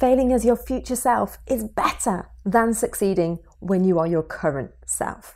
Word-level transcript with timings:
failing 0.00 0.32
as 0.32 0.46
your 0.46 0.56
future 0.56 0.96
self 0.96 1.36
is 1.46 1.62
better 1.62 2.26
than 2.42 2.72
succeeding 2.72 3.38
when 3.58 3.84
you 3.84 3.98
are 3.98 4.06
your 4.06 4.22
current 4.22 4.70
self. 4.86 5.34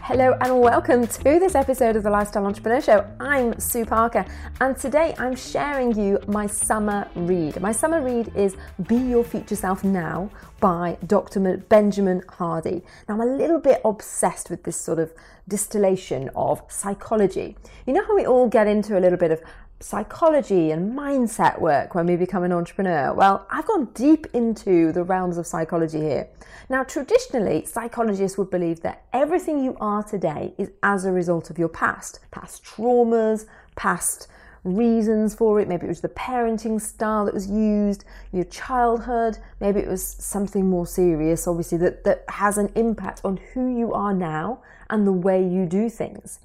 Hello 0.00 0.34
and 0.40 0.60
welcome 0.60 1.06
to 1.06 1.22
this 1.22 1.54
episode 1.54 1.96
of 1.96 2.02
the 2.02 2.08
Lifestyle 2.10 2.46
Entrepreneur 2.46 2.80
Show. 2.80 3.06
I'm 3.20 3.58
Sue 3.60 3.84
Parker 3.84 4.24
and 4.62 4.76
today 4.76 5.14
I'm 5.18 5.36
sharing 5.36 5.98
you 5.98 6.18
my 6.26 6.46
summer 6.46 7.06
read. 7.14 7.60
My 7.60 7.72
summer 7.72 8.00
read 8.00 8.32
is 8.34 8.56
Be 8.86 8.96
Your 8.96 9.24
Future 9.24 9.56
Self 9.56 9.84
Now 9.84 10.30
by 10.60 10.96
Dr. 11.06 11.58
Benjamin 11.68 12.22
Hardy. 12.28 12.82
Now 13.08 13.16
I'm 13.16 13.20
a 13.20 13.26
little 13.26 13.60
bit 13.60 13.82
obsessed 13.84 14.48
with 14.48 14.64
this 14.64 14.76
sort 14.76 14.98
of 14.98 15.12
distillation 15.48 16.30
of 16.34 16.62
psychology. 16.68 17.56
You 17.86 17.92
know 17.92 18.04
how 18.06 18.14
we 18.14 18.24
all 18.26 18.48
get 18.48 18.66
into 18.66 18.98
a 18.98 19.00
little 19.00 19.18
bit 19.18 19.30
of 19.30 19.42
psychology 19.84 20.70
and 20.70 20.96
mindset 20.98 21.60
work 21.60 21.94
when 21.94 22.06
we 22.06 22.16
become 22.16 22.42
an 22.42 22.52
entrepreneur? 22.52 23.12
Well, 23.12 23.46
I've 23.50 23.66
gone 23.66 23.84
deep 23.92 24.26
into 24.32 24.92
the 24.92 25.04
realms 25.04 25.36
of 25.36 25.46
psychology 25.46 26.00
here. 26.00 26.26
Now, 26.70 26.84
traditionally, 26.84 27.66
psychologists 27.66 28.38
would 28.38 28.50
believe 28.50 28.80
that 28.80 29.04
everything 29.12 29.62
you 29.62 29.76
are 29.80 30.02
today 30.02 30.54
is 30.56 30.70
as 30.82 31.04
a 31.04 31.12
result 31.12 31.50
of 31.50 31.58
your 31.58 31.68
past, 31.68 32.20
past 32.30 32.64
traumas, 32.64 33.44
past 33.76 34.28
reasons 34.64 35.34
for 35.34 35.60
it. 35.60 35.68
Maybe 35.68 35.84
it 35.84 35.90
was 35.90 36.00
the 36.00 36.08
parenting 36.08 36.80
style 36.80 37.26
that 37.26 37.34
was 37.34 37.50
used, 37.50 38.06
your 38.32 38.44
childhood, 38.44 39.36
maybe 39.60 39.80
it 39.80 39.88
was 39.88 40.02
something 40.02 40.64
more 40.66 40.86
serious, 40.86 41.46
obviously, 41.46 41.76
that, 41.78 42.04
that 42.04 42.24
has 42.30 42.56
an 42.56 42.72
impact 42.74 43.20
on 43.22 43.38
who 43.52 43.78
you 43.78 43.92
are 43.92 44.14
now 44.14 44.62
and 44.88 45.06
the 45.06 45.12
way 45.12 45.46
you 45.46 45.66
do 45.66 45.90
things. 45.90 46.40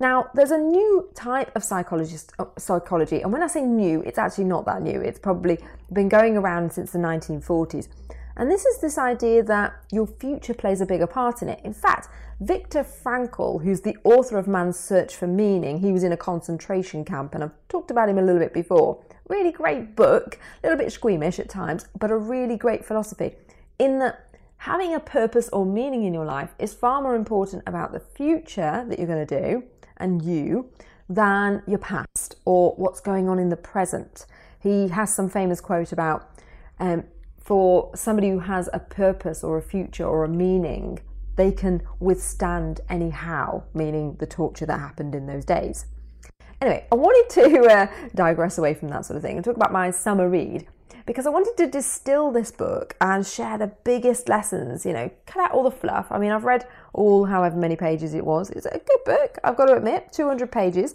Now, 0.00 0.30
there's 0.34 0.50
a 0.50 0.58
new 0.58 1.08
type 1.14 1.54
of 1.54 1.62
psychologist 1.62 2.32
uh, 2.38 2.46
psychology, 2.58 3.20
and 3.22 3.32
when 3.32 3.42
I 3.42 3.46
say 3.46 3.62
new, 3.62 4.02
it's 4.02 4.18
actually 4.18 4.44
not 4.44 4.64
that 4.66 4.82
new. 4.82 5.00
It's 5.00 5.18
probably 5.18 5.58
been 5.92 6.08
going 6.08 6.36
around 6.36 6.72
since 6.72 6.92
the 6.92 6.98
1940s. 6.98 7.88
And 8.36 8.50
this 8.50 8.64
is 8.64 8.80
this 8.80 8.98
idea 8.98 9.44
that 9.44 9.74
your 9.92 10.06
future 10.06 10.54
plays 10.54 10.80
a 10.80 10.86
bigger 10.86 11.06
part 11.06 11.42
in 11.42 11.48
it. 11.48 11.60
In 11.62 11.72
fact, 11.72 12.08
Viktor 12.40 12.82
Frankl, 12.82 13.62
who's 13.62 13.82
the 13.82 13.96
author 14.02 14.38
of 14.38 14.48
Man's 14.48 14.78
Search 14.78 15.14
for 15.14 15.28
Meaning, 15.28 15.78
he 15.78 15.92
was 15.92 16.02
in 16.02 16.10
a 16.10 16.16
concentration 16.16 17.04
camp, 17.04 17.34
and 17.34 17.44
I've 17.44 17.68
talked 17.68 17.92
about 17.92 18.08
him 18.08 18.18
a 18.18 18.22
little 18.22 18.40
bit 18.40 18.52
before. 18.52 19.00
Really 19.28 19.52
great 19.52 19.94
book, 19.94 20.38
a 20.62 20.66
little 20.66 20.78
bit 20.78 20.92
squeamish 20.92 21.38
at 21.38 21.48
times, 21.48 21.86
but 21.98 22.10
a 22.10 22.16
really 22.16 22.56
great 22.56 22.84
philosophy. 22.84 23.36
In 23.78 24.00
that 24.00 24.28
having 24.58 24.94
a 24.94 25.00
purpose 25.00 25.48
or 25.50 25.64
meaning 25.64 26.04
in 26.04 26.12
your 26.14 26.24
life 26.24 26.54
is 26.58 26.74
far 26.74 27.02
more 27.02 27.14
important 27.14 27.62
about 27.66 27.92
the 27.92 28.00
future 28.00 28.84
that 28.88 28.98
you're 28.98 29.06
going 29.06 29.26
to 29.26 29.40
do 29.40 29.62
and 30.04 30.22
you 30.22 30.70
than 31.08 31.62
your 31.66 31.78
past 31.78 32.36
or 32.44 32.74
what's 32.76 33.00
going 33.00 33.28
on 33.28 33.38
in 33.38 33.48
the 33.48 33.56
present. 33.56 34.26
He 34.60 34.88
has 34.88 35.14
some 35.14 35.28
famous 35.28 35.60
quote 35.60 35.92
about 35.92 36.30
um, 36.78 37.04
for 37.42 37.90
somebody 37.94 38.30
who 38.30 38.40
has 38.40 38.68
a 38.72 38.78
purpose 38.78 39.42
or 39.42 39.58
a 39.58 39.62
future 39.62 40.04
or 40.04 40.24
a 40.24 40.28
meaning, 40.28 41.00
they 41.36 41.50
can 41.50 41.82
withstand 42.00 42.80
any 42.88 43.10
how, 43.10 43.64
meaning 43.74 44.16
the 44.18 44.26
torture 44.26 44.66
that 44.66 44.78
happened 44.78 45.14
in 45.14 45.26
those 45.26 45.44
days. 45.44 45.86
Anyway, 46.60 46.86
I 46.90 46.94
wanted 46.94 47.28
to 47.42 47.60
uh, 47.66 47.86
digress 48.14 48.56
away 48.58 48.74
from 48.74 48.88
that 48.88 49.04
sort 49.04 49.16
of 49.16 49.22
thing 49.22 49.36
and 49.36 49.44
talk 49.44 49.56
about 49.56 49.72
my 49.72 49.90
summer 49.90 50.28
read 50.28 50.66
because 51.06 51.26
I 51.26 51.30
wanted 51.30 51.56
to 51.58 51.66
distill 51.66 52.30
this 52.30 52.50
book 52.50 52.96
and 53.00 53.26
share 53.26 53.58
the 53.58 53.68
biggest 53.84 54.28
lessons, 54.28 54.86
you 54.86 54.92
know, 54.92 55.10
cut 55.26 55.44
out 55.44 55.50
all 55.52 55.64
the 55.64 55.70
fluff. 55.70 56.06
I 56.10 56.18
mean, 56.18 56.30
I've 56.30 56.44
read 56.44 56.66
all 56.92 57.26
however 57.26 57.56
many 57.56 57.76
pages 57.76 58.14
it 58.14 58.24
was. 58.24 58.50
It's 58.50 58.66
a 58.66 58.70
good 58.78 59.04
book, 59.04 59.38
I've 59.44 59.56
got 59.56 59.66
to 59.66 59.76
admit, 59.76 60.12
200 60.12 60.50
pages. 60.50 60.94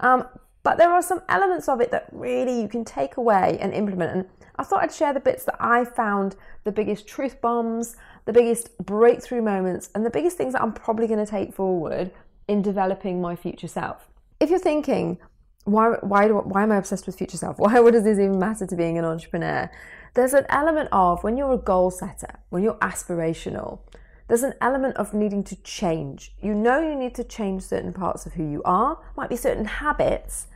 Um, 0.00 0.26
but 0.62 0.78
there 0.78 0.90
are 0.90 1.00
some 1.00 1.22
elements 1.28 1.68
of 1.68 1.80
it 1.80 1.90
that 1.92 2.08
really 2.12 2.60
you 2.60 2.68
can 2.68 2.84
take 2.84 3.16
away 3.16 3.56
and 3.60 3.72
implement. 3.72 4.12
And 4.12 4.28
I 4.56 4.64
thought 4.64 4.82
I'd 4.82 4.92
share 4.92 5.14
the 5.14 5.20
bits 5.20 5.44
that 5.44 5.56
I 5.60 5.84
found 5.84 6.36
the 6.64 6.72
biggest 6.72 7.06
truth 7.06 7.40
bombs, 7.40 7.96
the 8.24 8.32
biggest 8.32 8.76
breakthrough 8.78 9.42
moments, 9.42 9.90
and 9.94 10.04
the 10.04 10.10
biggest 10.10 10.36
things 10.36 10.54
that 10.54 10.62
I'm 10.62 10.72
probably 10.72 11.06
going 11.06 11.24
to 11.24 11.30
take 11.30 11.54
forward 11.54 12.10
in 12.48 12.62
developing 12.62 13.20
my 13.20 13.36
future 13.36 13.68
self. 13.68 14.08
If 14.40 14.50
you're 14.50 14.58
thinking, 14.58 15.18
why 15.66 15.96
why 16.00 16.28
do, 16.28 16.36
why 16.38 16.62
am 16.62 16.72
I 16.72 16.76
obsessed 16.76 17.06
with 17.06 17.18
future 17.18 17.36
self? 17.36 17.58
Why 17.58 17.80
what 17.80 17.92
does 17.92 18.04
this 18.04 18.18
even 18.18 18.38
matter 18.38 18.66
to 18.66 18.76
being 18.76 18.98
an 18.98 19.04
entrepreneur? 19.04 19.70
There's 20.14 20.32
an 20.32 20.46
element 20.48 20.88
of 20.92 21.22
when 21.22 21.36
you're 21.36 21.52
a 21.52 21.58
goal 21.58 21.90
setter, 21.90 22.38
when 22.48 22.62
you're 22.62 22.78
aspirational, 22.78 23.80
there's 24.28 24.42
an 24.42 24.54
element 24.60 24.96
of 24.96 25.12
needing 25.12 25.44
to 25.44 25.56
change. 25.62 26.34
You 26.40 26.54
know 26.54 26.80
you 26.80 26.96
need 26.96 27.14
to 27.16 27.24
change 27.24 27.62
certain 27.62 27.92
parts 27.92 28.26
of 28.26 28.34
who 28.34 28.48
you 28.48 28.62
are, 28.64 28.98
might 29.16 29.28
be 29.28 29.36
certain 29.36 29.64
habits, 29.64 30.46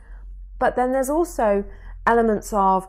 but 0.59 0.75
then 0.75 0.91
there's 0.91 1.09
also 1.09 1.65
elements 2.07 2.51
of 2.53 2.87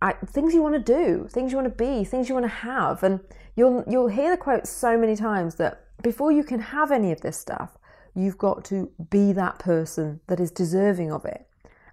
uh, 0.00 0.12
things 0.26 0.54
you 0.54 0.62
want 0.62 0.74
to 0.74 0.94
do, 0.94 1.28
things 1.28 1.52
you 1.52 1.58
want 1.58 1.68
to 1.76 1.84
be, 1.84 2.02
things 2.02 2.28
you 2.28 2.34
want 2.34 2.44
to 2.44 2.48
have, 2.48 3.02
and 3.02 3.20
you'll 3.56 3.84
you'll 3.86 4.08
hear 4.08 4.30
the 4.30 4.36
quote 4.36 4.66
so 4.66 4.98
many 4.98 5.14
times 5.14 5.56
that 5.56 5.84
before 6.02 6.32
you 6.32 6.42
can 6.42 6.60
have 6.60 6.90
any 6.90 7.12
of 7.12 7.20
this 7.20 7.36
stuff, 7.36 7.78
You've 8.14 8.38
got 8.38 8.64
to 8.66 8.90
be 9.10 9.32
that 9.32 9.58
person 9.58 10.20
that 10.26 10.40
is 10.40 10.50
deserving 10.50 11.12
of 11.12 11.24
it. 11.24 11.46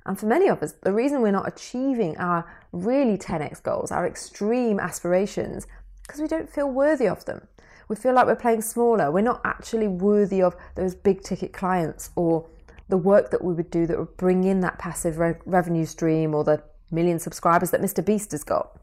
And 0.06 0.20
for 0.20 0.26
many 0.26 0.48
of 0.48 0.64
us, 0.64 0.74
the 0.74 0.94
reason 0.94 1.22
we're 1.22 1.32
not 1.32 1.48
achieving 1.48 2.18
our 2.18 2.50
really 2.72 3.18
10x 3.18 3.62
goals, 3.62 3.92
our 3.92 4.08
extreme 4.08 4.80
aspirations, 4.80 5.68
because 6.02 6.20
we 6.20 6.28
don't 6.28 6.50
feel 6.50 6.70
worthy 6.70 7.08
of 7.08 7.26
them. 7.26 7.48
We 7.88 7.96
feel 7.96 8.14
like 8.14 8.26
we're 8.26 8.36
playing 8.36 8.62
smaller. 8.62 9.12
We're 9.12 9.22
not 9.22 9.42
actually 9.44 9.88
worthy 9.88 10.42
of 10.42 10.56
those 10.76 10.96
big 10.96 11.22
ticket 11.22 11.54
clients 11.54 12.12
or 12.16 12.48
the 12.88 12.98
work 12.98 13.32
that 13.32 13.44
we 13.44 13.54
would 13.54 13.70
do 13.70 13.86
that 13.86 13.98
would 13.98 14.18
bring 14.18 14.44
in 14.44 14.62
that 14.62 14.80
passive 14.80 15.20
re- 15.20 15.36
revenue 15.46 15.86
stream 15.86 16.34
or 16.34 16.44
the 16.44 16.64
million 16.92 17.20
subscribers 17.20 17.72
that 17.72 17.82
Mr. 17.82 18.04
Beast 18.04 18.32
has 18.32 18.44
got. 18.44 18.78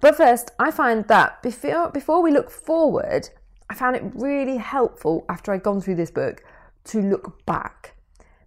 But 0.00 0.16
first, 0.16 0.50
I 0.58 0.70
find 0.70 1.06
that 1.08 1.42
before, 1.42 1.90
before 1.90 2.22
we 2.22 2.30
look 2.30 2.50
forward, 2.50 3.30
I 3.68 3.74
found 3.74 3.96
it 3.96 4.02
really 4.14 4.56
helpful 4.56 5.24
after 5.28 5.52
I'd 5.52 5.62
gone 5.62 5.80
through 5.80 5.96
this 5.96 6.10
book 6.10 6.42
to 6.90 7.00
look 7.00 7.44
back. 7.46 7.94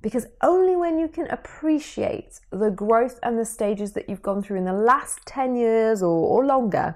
Because 0.02 0.28
only 0.42 0.76
when 0.76 1.00
you 1.00 1.08
can 1.08 1.28
appreciate 1.28 2.40
the 2.52 2.70
growth 2.70 3.20
and 3.24 3.40
the 3.40 3.46
stages 3.46 3.94
that 3.94 4.10
you've 4.10 4.22
gone 4.22 4.44
through 4.44 4.58
in 4.58 4.66
the 4.66 4.74
last 4.74 5.20
10 5.26 5.56
years 5.56 6.04
or, 6.04 6.10
or 6.10 6.46
longer 6.46 6.96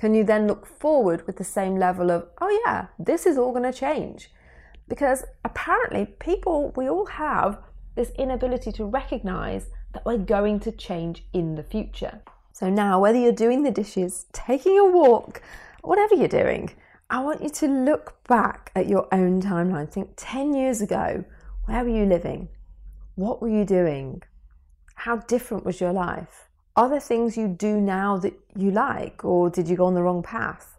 can 0.00 0.14
you 0.14 0.24
then 0.24 0.46
look 0.46 0.64
forward 0.64 1.26
with 1.26 1.36
the 1.36 1.44
same 1.44 1.76
level 1.76 2.10
of, 2.10 2.26
oh 2.40 2.62
yeah, 2.64 2.86
this 2.98 3.26
is 3.26 3.36
all 3.36 3.52
going 3.52 3.70
to 3.70 3.78
change. 3.78 4.30
Because 4.88 5.24
apparently, 5.44 6.06
people, 6.18 6.72
we 6.74 6.88
all 6.88 7.04
have 7.04 7.58
this 7.96 8.10
inability 8.18 8.72
to 8.72 8.86
recognize 8.86 9.66
that 9.92 10.06
we're 10.06 10.16
going 10.16 10.58
to 10.60 10.72
change 10.72 11.24
in 11.34 11.54
the 11.54 11.62
future. 11.62 12.20
So 12.52 12.70
now, 12.70 12.98
whether 12.98 13.18
you're 13.18 13.32
doing 13.32 13.62
the 13.62 13.70
dishes, 13.70 14.24
taking 14.32 14.78
a 14.78 14.86
walk, 14.86 15.42
whatever 15.82 16.14
you're 16.14 16.28
doing, 16.28 16.70
I 17.12 17.18
want 17.18 17.42
you 17.42 17.48
to 17.48 17.66
look 17.66 18.22
back 18.28 18.70
at 18.76 18.86
your 18.86 19.08
own 19.10 19.42
timeline. 19.42 19.90
Think 19.90 20.10
10 20.16 20.54
years 20.54 20.80
ago, 20.80 21.24
where 21.64 21.82
were 21.82 21.90
you 21.90 22.06
living? 22.06 22.50
What 23.16 23.42
were 23.42 23.48
you 23.48 23.64
doing? 23.64 24.22
How 24.94 25.16
different 25.16 25.64
was 25.64 25.80
your 25.80 25.92
life? 25.92 26.48
Are 26.76 26.88
there 26.88 27.00
things 27.00 27.36
you 27.36 27.48
do 27.48 27.80
now 27.80 28.16
that 28.18 28.34
you 28.54 28.70
like, 28.70 29.24
or 29.24 29.50
did 29.50 29.68
you 29.68 29.76
go 29.76 29.86
on 29.86 29.94
the 29.94 30.04
wrong 30.04 30.22
path? 30.22 30.78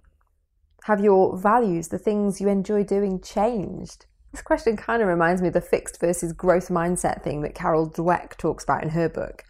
Have 0.85 1.03
your 1.03 1.37
values, 1.37 1.89
the 1.89 1.97
things 1.97 2.39
you 2.39 2.47
enjoy 2.47 2.85
doing, 2.85 3.19
changed? 3.19 4.05
This 4.31 4.41
question 4.41 4.77
kind 4.77 5.01
of 5.01 5.09
reminds 5.09 5.41
me 5.41 5.49
of 5.49 5.53
the 5.53 5.59
fixed 5.59 5.99
versus 5.99 6.31
growth 6.31 6.69
mindset 6.69 7.23
thing 7.23 7.41
that 7.41 7.55
Carol 7.55 7.89
Dweck 7.89 8.37
talks 8.37 8.63
about 8.63 8.83
in 8.83 8.89
her 8.91 9.09
book. 9.09 9.43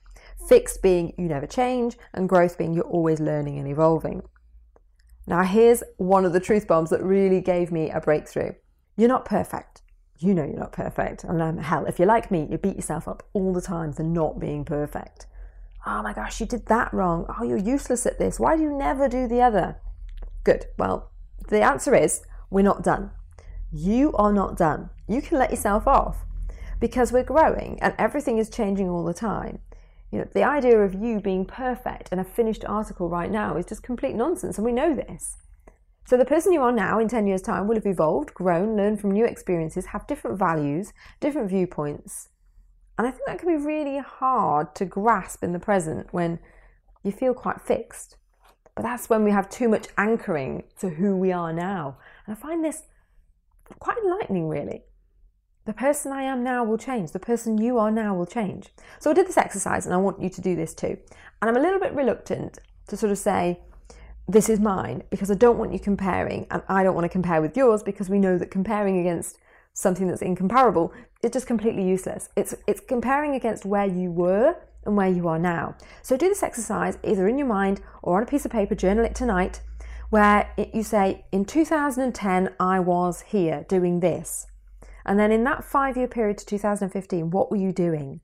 Fixed 0.50 0.81
being 0.81 1.13
you 1.16 1.28
never 1.28 1.46
change, 1.46 1.96
and 2.12 2.28
growth 2.28 2.58
being 2.58 2.74
you're 2.74 2.86
always 2.86 3.19
learning 3.19 3.59
and 3.59 3.68
evolving. 3.68 4.24
Now, 5.27 5.43
here's 5.43 5.83
one 5.97 6.25
of 6.25 6.33
the 6.33 6.39
truth 6.39 6.67
bombs 6.67 6.89
that 6.89 7.03
really 7.03 7.41
gave 7.41 7.71
me 7.71 7.89
a 7.89 7.99
breakthrough. 7.99 8.53
You're 8.97 9.09
not 9.09 9.25
perfect. 9.25 9.81
You 10.17 10.33
know 10.33 10.43
you're 10.43 10.59
not 10.59 10.71
perfect. 10.73 11.23
And 11.23 11.41
um, 11.41 11.57
hell, 11.57 11.85
if 11.85 11.97
you're 11.97 12.07
like 12.07 12.29
me, 12.29 12.47
you 12.49 12.57
beat 12.57 12.75
yourself 12.75 13.07
up 13.07 13.27
all 13.33 13.53
the 13.53 13.61
time 13.61 13.93
for 13.93 14.03
not 14.03 14.39
being 14.39 14.65
perfect. 14.65 15.27
Oh 15.85 16.03
my 16.03 16.13
gosh, 16.13 16.39
you 16.39 16.45
did 16.45 16.67
that 16.67 16.93
wrong. 16.93 17.25
Oh, 17.27 17.43
you're 17.43 17.57
useless 17.57 18.06
at 18.06 18.19
this. 18.19 18.39
Why 18.39 18.56
do 18.56 18.62
you 18.62 18.71
never 18.71 19.07
do 19.07 19.27
the 19.27 19.41
other? 19.41 19.77
Good. 20.44 20.68
Well, 20.77 21.12
the 21.50 21.62
answer 21.62 21.95
is 21.95 22.21
we're 22.51 22.62
not 22.62 22.83
done. 22.83 23.12
You 23.71 24.13
are 24.13 24.33
not 24.33 24.57
done. 24.57 24.89
You 25.07 25.21
can 25.21 25.39
let 25.39 25.50
yourself 25.50 25.88
off 25.88 26.17
because 26.79 27.12
we're 27.12 27.24
growing 27.24 27.79
and 27.81 27.95
everything 27.97 28.38
is 28.38 28.50
changing 28.50 28.89
all 28.89 29.03
the 29.03 29.13
time. 29.13 29.59
You 30.12 30.19
know, 30.19 30.28
the 30.34 30.44
idea 30.44 30.78
of 30.80 30.94
you 30.94 31.22
being 31.22 31.46
perfect 31.46 32.10
and 32.12 32.19
a 32.19 32.25
finished 32.25 32.66
article 32.66 33.10
right 33.10 33.31
now 33.31 33.56
is 33.56 33.66
just 33.66 33.81
complete 33.81 34.16
nonsense, 34.16 34.58
and 34.58 34.66
we 34.66 34.74
know 34.74 34.94
this. 34.94 35.38
So, 36.06 36.18
the 36.18 36.25
person 36.25 36.52
you 36.52 36.62
are 36.62 36.72
now 36.72 37.00
in 37.00 37.08
10 37.08 37.28
years' 37.28 37.42
time 37.42 37.68
will 37.68 37.75
have 37.75 37.86
evolved, 37.86 38.34
grown, 38.34 38.75
learned 38.75 39.00
from 39.00 39.12
new 39.12 39.24
experiences, 39.24 39.88
have 39.88 40.08
different 40.08 40.38
values, 40.38 40.92
different 41.22 41.50
viewpoints. 41.50 42.30
And 42.98 43.08
I 43.08 43.12
think 43.12 43.24
that 43.28 43.40
can 43.40 43.48
be 43.48 43.63
really 43.63 44.00
hard 44.00 44.75
to 44.75 44.86
grasp 44.86 45.44
in 45.44 45.54
the 45.54 45.60
present 45.60 46.08
when 46.12 46.40
you 47.04 47.12
feel 47.12 47.34
quite 47.34 47.62
fixed. 47.62 48.18
But 48.75 48.84
that's 48.84 49.10
when 49.10 49.24
we 49.24 49.31
have 49.31 49.50
too 49.50 49.69
much 49.69 49.88
anchoring 49.98 50.63
to 50.80 50.90
who 50.90 51.16
we 51.16 51.31
are 51.31 51.54
now. 51.54 51.98
And 52.25 52.36
I 52.36 52.40
find 52.40 52.63
this 52.63 52.84
quite 53.80 53.98
enlightening, 53.98 54.50
really. 54.50 54.84
The 55.66 55.74
person 55.74 56.12
I 56.12 56.24
am 56.24 56.44
now 56.44 56.63
will 56.63 56.78
change. 56.78 57.12
The 57.12 57.19
person 57.19 57.58
you 57.58 57.78
are 57.78 57.92
now 57.92 58.16
will 58.16 58.25
change. 58.25 58.69
So 59.00 59.12
I 59.12 59.13
did 59.13 59.28
this 59.28 59.38
exercise 59.38 59.86
and 59.86 59.94
I 59.94 59.98
want 59.98 60.22
you 60.22 60.30
to 60.30 60.42
do 60.42 60.56
this 60.56 60.74
too. 60.74 60.98
And 61.42 61.50
I'm 61.50 61.58
a 61.58 61.60
little 61.60 61.80
bit 61.80 61.94
reluctant 61.94 62.58
to 62.88 62.98
sort 62.98 63.12
of 63.12 63.18
say, 63.18 63.60
this 64.28 64.50
is 64.50 64.60
mine 64.60 65.04
because 65.10 65.30
I 65.30 65.36
don't 65.36 65.58
want 65.58 65.74
you 65.74 65.80
comparing 65.80 66.48
and 66.52 66.62
I 66.68 66.84
don't 66.84 66.96
want 66.96 67.06
to 67.06 67.10
compare 67.10 67.42
with 67.42 67.58
yours 67.58 67.84
because 67.84 68.10
we 68.10 68.19
know 68.19 68.38
that 68.38 68.50
comparing 68.50 69.00
against 69.00 69.38
something 69.74 70.08
that's 70.08 70.22
incomparable 70.22 70.94
is 71.22 71.31
just 71.31 71.48
completely 71.48 71.88
useless. 71.88 72.30
It's 72.36 72.56
it's 72.68 72.81
comparing 72.81 73.36
against 73.36 73.66
where 73.66 73.86
you 73.86 74.12
were 74.12 74.56
and 74.86 74.96
where 74.98 75.10
you 75.10 75.28
are 75.28 75.40
now. 75.40 75.75
So 76.02 76.18
do 76.18 76.28
this 76.30 76.44
exercise 76.44 76.98
either 77.04 77.28
in 77.28 77.38
your 77.38 77.48
mind 77.48 77.81
or 78.02 78.18
on 78.18 78.24
a 78.24 78.25
piece 78.25 78.46
of 78.46 78.52
paper, 78.52 78.75
journal 78.75 79.06
it 79.06 79.16
tonight, 79.16 79.62
where 80.10 80.52
it, 80.58 80.74
you 80.74 80.84
say, 80.84 81.25
in 81.31 81.46
2010, 81.46 82.54
I 82.60 82.80
was 82.80 83.22
here 83.22 83.66
doing 83.69 84.00
this. 84.00 84.48
And 85.06 85.19
then 85.19 85.31
in 85.31 85.44
that 85.45 85.63
five 85.63 85.98
year 85.98 86.07
period 86.07 86.38
to 86.39 86.45
2015, 86.45 87.31
what 87.31 87.50
were 87.50 87.57
you 87.57 87.71
doing? 87.71 88.21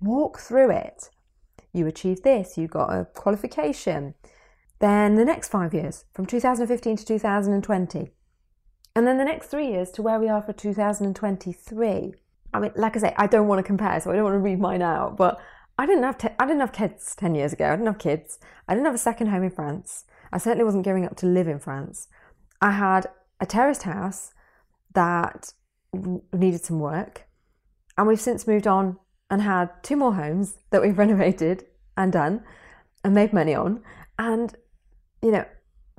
Walk 0.00 0.38
through 0.38 0.70
it. 0.70 1.10
You 1.72 1.86
achieved 1.86 2.24
this, 2.24 2.56
you 2.56 2.68
got 2.68 2.88
a 2.92 3.04
qualification. 3.04 4.14
Then 4.78 5.14
the 5.16 5.24
next 5.24 5.48
five 5.48 5.72
years, 5.72 6.04
from 6.12 6.26
2015 6.26 6.96
to 6.98 7.04
2020. 7.04 8.10
And 8.94 9.06
then 9.06 9.18
the 9.18 9.24
next 9.24 9.48
three 9.48 9.68
years 9.68 9.90
to 9.92 10.02
where 10.02 10.18
we 10.18 10.28
are 10.28 10.42
for 10.42 10.52
2023. 10.52 12.14
I 12.54 12.60
mean, 12.60 12.72
like 12.76 12.96
I 12.96 13.00
say, 13.00 13.14
I 13.18 13.26
don't 13.26 13.48
want 13.48 13.58
to 13.58 13.62
compare, 13.62 14.00
so 14.00 14.10
I 14.10 14.14
don't 14.14 14.24
want 14.24 14.34
to 14.34 14.38
read 14.38 14.58
mine 14.58 14.82
out, 14.82 15.16
but 15.16 15.38
I 15.78 15.86
didn't 15.86 16.04
have 16.04 16.16
te- 16.16 16.34
I 16.38 16.46
didn't 16.46 16.60
have 16.60 16.72
kids 16.72 17.14
ten 17.14 17.34
years 17.34 17.52
ago. 17.52 17.66
I 17.66 17.76
didn't 17.76 17.86
have 17.86 17.98
kids. 17.98 18.38
I 18.66 18.74
didn't 18.74 18.86
have 18.86 18.94
a 18.94 18.98
second 18.98 19.26
home 19.26 19.42
in 19.42 19.50
France. 19.50 20.04
I 20.32 20.38
certainly 20.38 20.64
wasn't 20.64 20.84
going 20.84 21.04
up 21.04 21.16
to 21.16 21.26
live 21.26 21.48
in 21.48 21.58
France. 21.58 22.08
I 22.62 22.70
had 22.70 23.08
a 23.40 23.46
terraced 23.46 23.82
house 23.82 24.32
that 24.94 25.52
needed 26.32 26.64
some 26.64 26.80
work, 26.80 27.26
and 27.96 28.06
we've 28.06 28.20
since 28.20 28.46
moved 28.46 28.66
on 28.66 28.98
and 29.30 29.42
had 29.42 29.70
two 29.82 29.96
more 29.96 30.14
homes 30.14 30.58
that 30.70 30.82
we've 30.82 30.98
renovated 31.04 31.64
and 31.96 32.12
done 32.12 32.42
and 33.04 33.14
made 33.14 33.32
money 33.32 33.54
on. 33.54 33.82
And 34.18 34.54
you 35.22 35.30
know, 35.30 35.44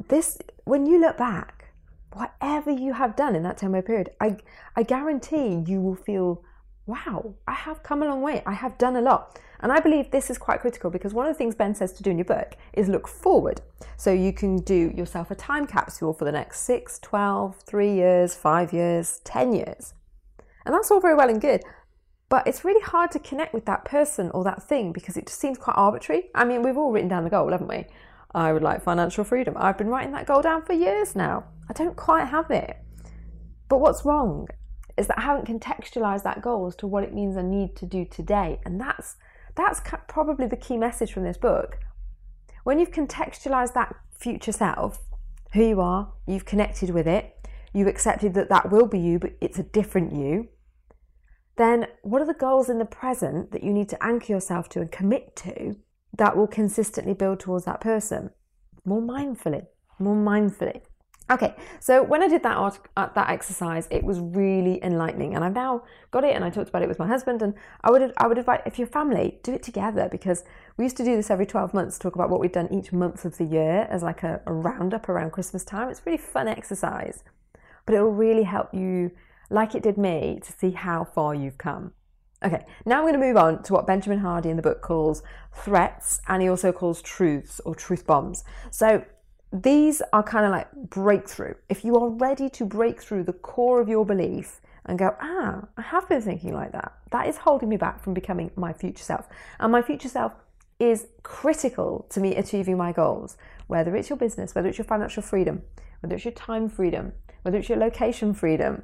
this 0.07 0.37
when 0.65 0.85
you 0.85 0.99
look 0.99 1.17
back, 1.17 1.73
whatever 2.13 2.71
you 2.71 2.93
have 2.93 3.15
done 3.15 3.35
in 3.35 3.43
that 3.43 3.57
ten 3.57 3.73
year 3.73 3.81
period, 3.81 4.11
I 4.19 4.37
I 4.75 4.83
guarantee 4.83 5.63
you 5.65 5.81
will 5.81 5.95
feel, 5.95 6.43
wow, 6.85 7.35
I 7.47 7.53
have 7.53 7.83
come 7.83 8.01
a 8.03 8.05
long 8.05 8.21
way. 8.21 8.43
I 8.45 8.53
have 8.53 8.77
done 8.77 8.95
a 8.95 9.01
lot. 9.01 9.39
And 9.59 9.71
I 9.71 9.79
believe 9.79 10.11
this 10.11 10.29
is 10.29 10.37
quite 10.37 10.61
critical 10.61 10.89
because 10.89 11.13
one 11.13 11.25
of 11.25 11.33
the 11.33 11.37
things 11.37 11.55
Ben 11.55 11.73
says 11.73 11.93
to 11.93 12.03
do 12.03 12.11
in 12.11 12.17
your 12.17 12.25
book 12.25 12.55
is 12.73 12.89
look 12.89 13.07
forward. 13.07 13.61
So 13.95 14.11
you 14.11 14.31
can 14.33 14.57
do 14.57 14.91
yourself 14.95 15.31
a 15.31 15.35
time 15.35 15.65
capsule 15.65 16.13
for 16.13 16.25
the 16.25 16.31
next 16.31 16.61
6, 16.61 16.99
12, 16.99 17.55
3 17.65 17.93
years, 17.93 18.35
5 18.35 18.73
years, 18.73 19.19
10 19.23 19.53
years. 19.53 19.93
And 20.65 20.75
that's 20.75 20.91
all 20.91 20.99
very 20.99 21.15
well 21.15 21.29
and 21.29 21.41
good. 21.41 21.63
But 22.29 22.45
it's 22.45 22.65
really 22.65 22.81
hard 22.81 23.11
to 23.11 23.19
connect 23.19 23.53
with 23.53 23.65
that 23.65 23.85
person 23.85 24.29
or 24.31 24.43
that 24.43 24.61
thing 24.61 24.91
because 24.91 25.15
it 25.15 25.27
just 25.27 25.39
seems 25.39 25.57
quite 25.57 25.77
arbitrary. 25.77 26.29
I 26.35 26.43
mean, 26.43 26.61
we've 26.61 26.77
all 26.77 26.91
written 26.91 27.07
down 27.07 27.23
the 27.23 27.29
goal, 27.29 27.51
haven't 27.51 27.69
we? 27.69 27.85
I 28.35 28.51
would 28.51 28.61
like 28.61 28.83
financial 28.83 29.23
freedom. 29.23 29.55
I've 29.57 29.77
been 29.77 29.87
writing 29.87 30.11
that 30.11 30.27
goal 30.27 30.41
down 30.41 30.63
for 30.63 30.73
years 30.73 31.15
now. 31.15 31.45
I 31.69 31.73
don't 31.73 31.95
quite 31.95 32.25
have 32.25 32.51
it. 32.51 32.77
But 33.69 33.79
what's 33.79 34.05
wrong 34.05 34.47
is 34.97 35.07
that 35.07 35.19
I 35.19 35.21
haven't 35.21 35.47
contextualized 35.47 36.23
that 36.23 36.41
goal 36.41 36.67
as 36.67 36.75
to 36.77 36.87
what 36.87 37.03
it 37.03 37.13
means 37.13 37.37
I 37.37 37.43
need 37.43 37.75
to 37.77 37.85
do 37.85 38.03
today. 38.03 38.59
And 38.65 38.79
that's 38.79 39.15
that's 39.57 39.81
probably 40.07 40.47
the 40.47 40.55
key 40.55 40.77
message 40.77 41.11
from 41.11 41.23
this 41.23 41.37
book. 41.37 41.79
When 42.63 42.79
you've 42.79 42.91
contextualized 42.91 43.73
that 43.73 43.95
future 44.11 44.51
self, 44.51 44.99
who 45.53 45.67
you 45.67 45.81
are, 45.81 46.13
you've 46.27 46.45
connected 46.45 46.91
with 46.91 47.07
it, 47.07 47.35
you've 47.73 47.87
accepted 47.87 48.33
that 48.35 48.49
that 48.49 48.71
will 48.71 48.85
be 48.85 48.99
you, 48.99 49.19
but 49.19 49.33
it's 49.41 49.59
a 49.59 49.63
different 49.63 50.13
you, 50.13 50.49
then 51.57 51.87
what 52.03 52.21
are 52.21 52.27
the 52.27 52.33
goals 52.33 52.69
in 52.69 52.77
the 52.77 52.85
present 52.85 53.51
that 53.51 53.63
you 53.63 53.73
need 53.73 53.89
to 53.89 54.03
anchor 54.03 54.31
yourself 54.31 54.69
to 54.69 54.79
and 54.79 54.91
commit 54.91 55.35
to 55.37 55.75
that 56.15 56.37
will 56.37 56.47
consistently 56.47 57.13
build 57.13 57.39
towards 57.39 57.65
that 57.65 57.81
person? 57.81 58.29
More 58.85 59.01
mindfully, 59.01 59.65
more 59.99 60.15
mindfully. 60.15 60.81
Okay, 61.29 61.55
so 61.81 62.01
when 62.01 62.23
I 62.23 62.29
did 62.29 62.41
that 62.43 62.55
art, 62.55 62.79
uh, 62.95 63.09
that 63.13 63.29
exercise, 63.29 63.85
it 63.91 64.01
was 64.01 64.17
really 64.17 64.81
enlightening, 64.81 65.35
and 65.35 65.43
I've 65.43 65.53
now 65.53 65.83
got 66.09 66.23
it, 66.23 66.33
and 66.33 66.45
I 66.45 66.49
talked 66.49 66.69
about 66.69 66.83
it 66.83 66.87
with 66.87 66.99
my 66.99 67.07
husband. 67.07 67.41
And 67.41 67.53
I 67.83 67.91
would 67.91 68.13
I 68.17 68.27
would 68.27 68.37
invite 68.37 68.61
if 68.65 68.79
you're 68.79 68.87
family, 68.87 69.39
do 69.43 69.53
it 69.53 69.61
together 69.61 70.07
because 70.09 70.45
we 70.77 70.85
used 70.85 70.95
to 70.97 71.03
do 71.03 71.17
this 71.17 71.29
every 71.29 71.45
12 71.45 71.73
months, 71.73 71.99
talk 71.99 72.15
about 72.15 72.29
what 72.29 72.39
we'd 72.39 72.53
done 72.53 72.71
each 72.71 72.93
month 72.93 73.25
of 73.25 73.37
the 73.37 73.43
year 73.43 73.87
as 73.89 74.03
like 74.03 74.23
a, 74.23 74.41
a 74.45 74.53
roundup 74.53 75.09
around 75.09 75.31
Christmas 75.31 75.65
time. 75.65 75.89
It's 75.89 75.99
a 75.99 76.03
really 76.05 76.17
fun 76.17 76.47
exercise, 76.47 77.25
but 77.85 77.93
it 77.93 78.01
will 78.01 78.11
really 78.11 78.43
help 78.43 78.73
you, 78.73 79.11
like 79.49 79.75
it 79.75 79.83
did 79.83 79.97
me, 79.97 80.39
to 80.41 80.51
see 80.53 80.71
how 80.71 81.03
far 81.03 81.35
you've 81.35 81.57
come. 81.57 81.91
Okay, 82.45 82.63
now 82.85 82.99
I'm 82.99 83.03
going 83.03 83.13
to 83.13 83.19
move 83.19 83.35
on 83.35 83.63
to 83.63 83.73
what 83.73 83.87
Benjamin 83.87 84.19
Hardy 84.19 84.49
in 84.49 84.55
the 84.55 84.61
book 84.61 84.81
calls 84.81 85.23
threats, 85.51 86.21
and 86.27 86.41
he 86.41 86.47
also 86.47 86.71
calls 86.71 87.01
truths 87.01 87.59
or 87.65 87.75
truth 87.75 88.05
bombs. 88.05 88.45
So 88.71 89.03
these 89.51 90.01
are 90.11 90.23
kind 90.23 90.45
of 90.45 90.51
like 90.51 90.71
breakthrough. 90.73 91.53
If 91.69 91.85
you 91.85 91.95
are 91.95 92.09
ready 92.09 92.49
to 92.49 92.65
break 92.65 93.01
through 93.01 93.23
the 93.23 93.33
core 93.33 93.81
of 93.81 93.87
your 93.87 94.05
belief 94.05 94.61
and 94.85 94.99
go, 94.99 95.15
ah, 95.21 95.67
I 95.77 95.81
have 95.81 96.07
been 96.09 96.21
thinking 96.21 96.53
like 96.53 96.73
that, 96.73 96.93
that 97.11 97.27
is 97.27 97.37
holding 97.37 97.69
me 97.69 97.77
back 97.77 98.03
from 98.03 98.13
becoming 98.13 98.51
my 98.55 98.73
future 98.73 99.03
self. 99.03 99.27
And 99.59 99.71
my 99.71 99.81
future 99.81 100.09
self 100.09 100.33
is 100.79 101.07
critical 101.23 102.05
to 102.09 102.19
me 102.19 102.35
achieving 102.35 102.77
my 102.77 102.91
goals, 102.91 103.37
whether 103.67 103.95
it's 103.95 104.09
your 104.09 104.17
business, 104.17 104.53
whether 104.53 104.67
it's 104.67 104.77
your 104.77 104.85
financial 104.85 105.23
freedom, 105.23 105.61
whether 106.01 106.15
it's 106.15 106.25
your 106.25 106.33
time 106.33 106.69
freedom, 106.69 107.13
whether 107.41 107.57
it's 107.57 107.69
your 107.69 107.77
location 107.77 108.33
freedom. 108.33 108.83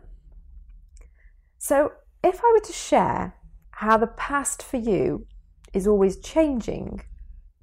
So, 1.57 1.91
if 2.23 2.39
I 2.43 2.51
were 2.53 2.65
to 2.65 2.73
share 2.73 3.35
how 3.71 3.97
the 3.97 4.07
past 4.07 4.63
for 4.63 4.77
you 4.77 5.27
is 5.73 5.87
always 5.87 6.17
changing, 6.17 7.01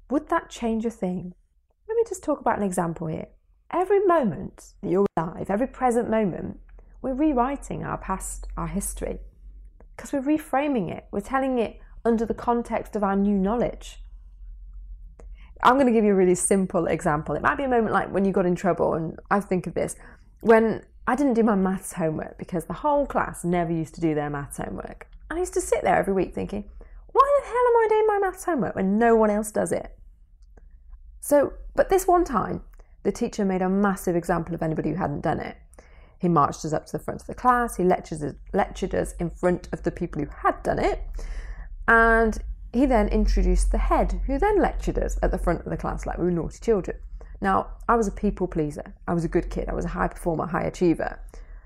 would 0.09 0.29
that 0.29 0.49
change 0.49 0.85
a 0.85 0.91
thing? 0.91 1.33
Me 2.01 2.05
just 2.09 2.23
talk 2.23 2.41
about 2.41 2.57
an 2.57 2.63
example 2.63 3.05
here. 3.05 3.27
Every 3.69 4.03
moment 4.07 4.73
that 4.81 4.89
you're 4.89 5.05
alive, 5.15 5.51
every 5.51 5.67
present 5.67 6.09
moment, 6.09 6.59
we're 7.03 7.13
rewriting 7.13 7.83
our 7.83 7.99
past, 7.99 8.47
our 8.57 8.65
history, 8.65 9.19
because 9.95 10.11
we're 10.11 10.23
reframing 10.23 10.91
it. 10.91 11.05
We're 11.11 11.21
telling 11.21 11.59
it 11.59 11.79
under 12.03 12.25
the 12.25 12.33
context 12.33 12.95
of 12.95 13.03
our 13.03 13.15
new 13.15 13.37
knowledge. 13.37 14.01
I'm 15.61 15.75
going 15.75 15.85
to 15.85 15.91
give 15.91 16.03
you 16.03 16.13
a 16.13 16.15
really 16.15 16.33
simple 16.33 16.87
example. 16.87 17.35
It 17.35 17.43
might 17.43 17.57
be 17.57 17.65
a 17.65 17.69
moment 17.69 17.93
like 17.93 18.11
when 18.11 18.25
you 18.25 18.31
got 18.31 18.47
in 18.47 18.55
trouble, 18.55 18.95
and 18.95 19.19
I 19.29 19.39
think 19.39 19.67
of 19.67 19.75
this 19.75 19.95
when 20.39 20.83
I 21.05 21.15
didn't 21.15 21.35
do 21.35 21.43
my 21.43 21.53
maths 21.53 21.93
homework 21.93 22.39
because 22.39 22.65
the 22.65 22.73
whole 22.73 23.05
class 23.05 23.43
never 23.43 23.71
used 23.71 23.93
to 23.93 24.01
do 24.01 24.15
their 24.15 24.31
maths 24.31 24.57
homework. 24.57 25.05
I 25.29 25.37
used 25.37 25.53
to 25.53 25.61
sit 25.61 25.83
there 25.83 25.97
every 25.97 26.13
week 26.13 26.33
thinking, 26.33 26.67
why 27.11 27.39
the 27.41 27.45
hell 27.45 27.55
am 27.55 27.75
I 27.75 27.87
doing 27.89 28.07
my 28.07 28.17
maths 28.27 28.43
homework 28.43 28.75
when 28.75 28.97
no 28.97 29.15
one 29.15 29.29
else 29.29 29.51
does 29.51 29.71
it? 29.71 29.95
So, 31.21 31.53
but 31.75 31.89
this 31.89 32.07
one 32.07 32.25
time, 32.25 32.63
the 33.03 33.11
teacher 33.11 33.45
made 33.45 33.61
a 33.61 33.69
massive 33.69 34.15
example 34.15 34.53
of 34.53 34.61
anybody 34.61 34.89
who 34.89 34.95
hadn't 34.95 35.21
done 35.21 35.39
it. 35.39 35.55
He 36.19 36.27
marched 36.27 36.65
us 36.65 36.73
up 36.73 36.87
to 36.87 36.91
the 36.91 37.03
front 37.03 37.21
of 37.21 37.27
the 37.27 37.35
class, 37.35 37.77
he 37.77 37.83
lectured 37.83 38.21
us, 38.21 38.33
lectured 38.53 38.93
us 38.93 39.13
in 39.19 39.29
front 39.29 39.69
of 39.71 39.83
the 39.83 39.91
people 39.91 40.21
who 40.21 40.29
had 40.43 40.61
done 40.63 40.79
it, 40.79 41.01
and 41.87 42.37
he 42.73 42.85
then 42.85 43.07
introduced 43.07 43.71
the 43.71 43.77
head, 43.77 44.21
who 44.25 44.37
then 44.37 44.59
lectured 44.59 44.97
us 44.97 45.17
at 45.21 45.31
the 45.31 45.37
front 45.37 45.61
of 45.61 45.69
the 45.69 45.77
class 45.77 46.05
like 46.05 46.17
we 46.17 46.25
were 46.25 46.31
naughty 46.31 46.59
children. 46.59 46.97
Now, 47.39 47.67
I 47.87 47.95
was 47.95 48.07
a 48.07 48.11
people 48.11 48.47
pleaser. 48.47 48.93
I 49.07 49.13
was 49.13 49.23
a 49.23 49.27
good 49.27 49.49
kid. 49.49 49.67
I 49.67 49.73
was 49.73 49.85
a 49.85 49.89
high 49.89 50.07
performer, 50.07 50.45
high 50.45 50.63
achiever. 50.63 51.19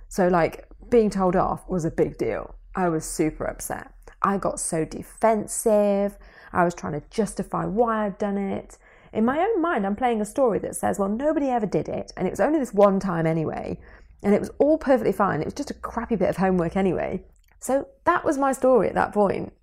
So, 0.08 0.28
like, 0.28 0.68
being 0.90 1.10
told 1.10 1.36
off 1.36 1.68
was 1.68 1.84
a 1.84 1.92
big 1.92 2.18
deal. 2.18 2.56
I 2.76 2.90
was 2.90 3.06
super 3.06 3.46
upset. 3.46 3.92
I 4.22 4.38
got 4.38 4.60
so 4.60 4.86
defensive. 4.86 6.18
I 6.54 6.64
was 6.64 6.74
trying 6.74 6.94
to 6.94 7.04
justify 7.10 7.66
why 7.66 8.06
I'd 8.06 8.18
done 8.18 8.38
it. 8.38 8.78
In 9.16 9.24
my 9.24 9.40
own 9.40 9.62
mind, 9.62 9.88
I'm 9.88 9.96
playing 9.96 10.20
a 10.20 10.26
story 10.26 10.60
that 10.60 10.76
says, 10.76 11.00
well, 11.00 11.08
nobody 11.08 11.48
ever 11.48 11.66
did 11.66 11.88
it, 11.88 12.12
and 12.18 12.28
it 12.28 12.32
was 12.32 12.42
only 12.42 12.60
this 12.60 12.74
one 12.74 13.00
time 13.00 13.26
anyway, 13.26 13.80
and 14.22 14.36
it 14.36 14.42
was 14.42 14.52
all 14.60 14.78
perfectly 14.78 15.14
fine. 15.14 15.40
It 15.40 15.46
was 15.46 15.54
just 15.54 15.72
a 15.72 15.76
crappy 15.76 16.18
bit 16.18 16.30
of 16.30 16.36
homework 16.36 16.76
anyway. 16.76 17.24
So 17.62 17.88
that 18.04 18.26
was 18.26 18.38
my 18.38 18.52
story 18.52 18.90
at 18.90 18.96
that 18.96 19.14
point. 19.14 19.54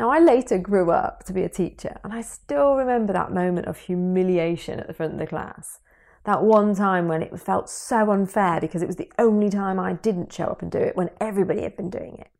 Now, 0.00 0.10
I 0.10 0.18
later 0.18 0.58
grew 0.58 0.90
up 0.90 1.22
to 1.24 1.32
be 1.32 1.44
a 1.44 1.48
teacher, 1.48 2.00
and 2.02 2.12
I 2.12 2.22
still 2.22 2.74
remember 2.74 3.12
that 3.12 3.32
moment 3.32 3.66
of 3.68 3.78
humiliation 3.78 4.80
at 4.80 4.88
the 4.88 4.94
front 4.94 5.12
of 5.12 5.20
the 5.20 5.28
class. 5.28 5.78
That 6.24 6.42
one 6.42 6.74
time 6.74 7.06
when 7.06 7.22
it 7.22 7.38
felt 7.38 7.70
so 7.70 8.10
unfair 8.10 8.60
because 8.60 8.82
it 8.82 8.88
was 8.88 8.96
the 8.96 9.12
only 9.16 9.48
time 9.48 9.78
I 9.78 9.92
didn't 9.92 10.32
show 10.32 10.46
up 10.46 10.60
and 10.60 10.72
do 10.72 10.78
it 10.78 10.96
when 10.96 11.10
everybody 11.20 11.62
had 11.62 11.76
been 11.76 11.88
doing 11.88 12.16
it. 12.18 12.30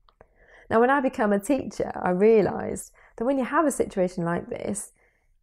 Now, 0.69 0.81
when 0.81 0.91
I 0.91 1.01
became 1.01 1.33
a 1.33 1.39
teacher, 1.39 1.93
I 1.95 2.11
realised 2.11 2.91
that 3.17 3.25
when 3.25 3.39
you 3.39 3.45
have 3.45 3.65
a 3.65 3.71
situation 3.71 4.25
like 4.25 4.49
this, 4.49 4.91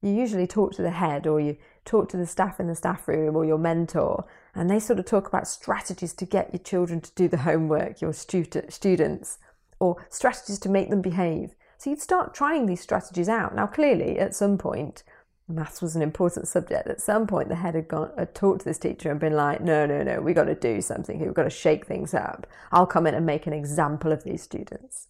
you 0.01 0.13
usually 0.13 0.47
talk 0.47 0.73
to 0.73 0.81
the 0.81 0.91
head 0.91 1.25
or 1.27 1.39
you 1.39 1.57
talk 1.83 2.09
to 2.09 2.17
the 2.17 2.25
staff 2.25 2.59
in 2.59 2.67
the 2.67 2.75
staff 2.75 3.07
room 3.07 3.35
or 3.35 3.45
your 3.45 3.57
mentor, 3.57 4.25
and 4.53 4.69
they 4.69 4.79
sort 4.79 4.99
of 4.99 5.05
talk 5.05 5.27
about 5.27 5.47
strategies 5.47 6.13
to 6.13 6.25
get 6.25 6.53
your 6.53 6.61
children 6.61 7.01
to 7.01 7.11
do 7.15 7.27
the 7.27 7.37
homework, 7.37 8.01
your 8.01 8.13
student, 8.13 8.73
students, 8.73 9.37
or 9.79 10.05
strategies 10.09 10.59
to 10.59 10.69
make 10.69 10.89
them 10.89 11.01
behave. 11.01 11.55
So 11.77 11.89
you'd 11.89 12.01
start 12.01 12.33
trying 12.33 12.65
these 12.65 12.81
strategies 12.81 13.29
out. 13.29 13.55
Now, 13.55 13.67
clearly, 13.67 14.17
at 14.17 14.33
some 14.33 14.57
point, 14.57 15.03
maths 15.47 15.81
was 15.81 15.95
an 15.95 16.01
important 16.01 16.47
subject. 16.47 16.87
At 16.87 17.01
some 17.01 17.27
point, 17.27 17.49
the 17.49 17.55
head 17.55 17.75
had 17.75 17.87
gone, 17.87 18.11
had 18.17 18.33
talked 18.33 18.61
to 18.61 18.65
this 18.65 18.79
teacher 18.79 19.11
and 19.11 19.19
been 19.19 19.35
like, 19.35 19.61
"No, 19.61 19.85
no, 19.85 20.01
no, 20.01 20.21
we 20.21 20.33
got 20.33 20.45
to 20.45 20.55
do 20.55 20.81
something. 20.81 21.19
We've 21.19 21.33
got 21.33 21.43
to 21.43 21.49
shake 21.49 21.85
things 21.85 22.13
up. 22.13 22.47
I'll 22.71 22.87
come 22.87 23.05
in 23.05 23.13
and 23.13 23.25
make 23.25 23.45
an 23.45 23.53
example 23.53 24.11
of 24.11 24.23
these 24.23 24.41
students." 24.41 25.07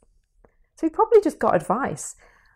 So 0.76 0.88
he 0.88 0.90
probably 0.90 1.22
just 1.22 1.40
got 1.40 1.56
advice. 1.56 2.16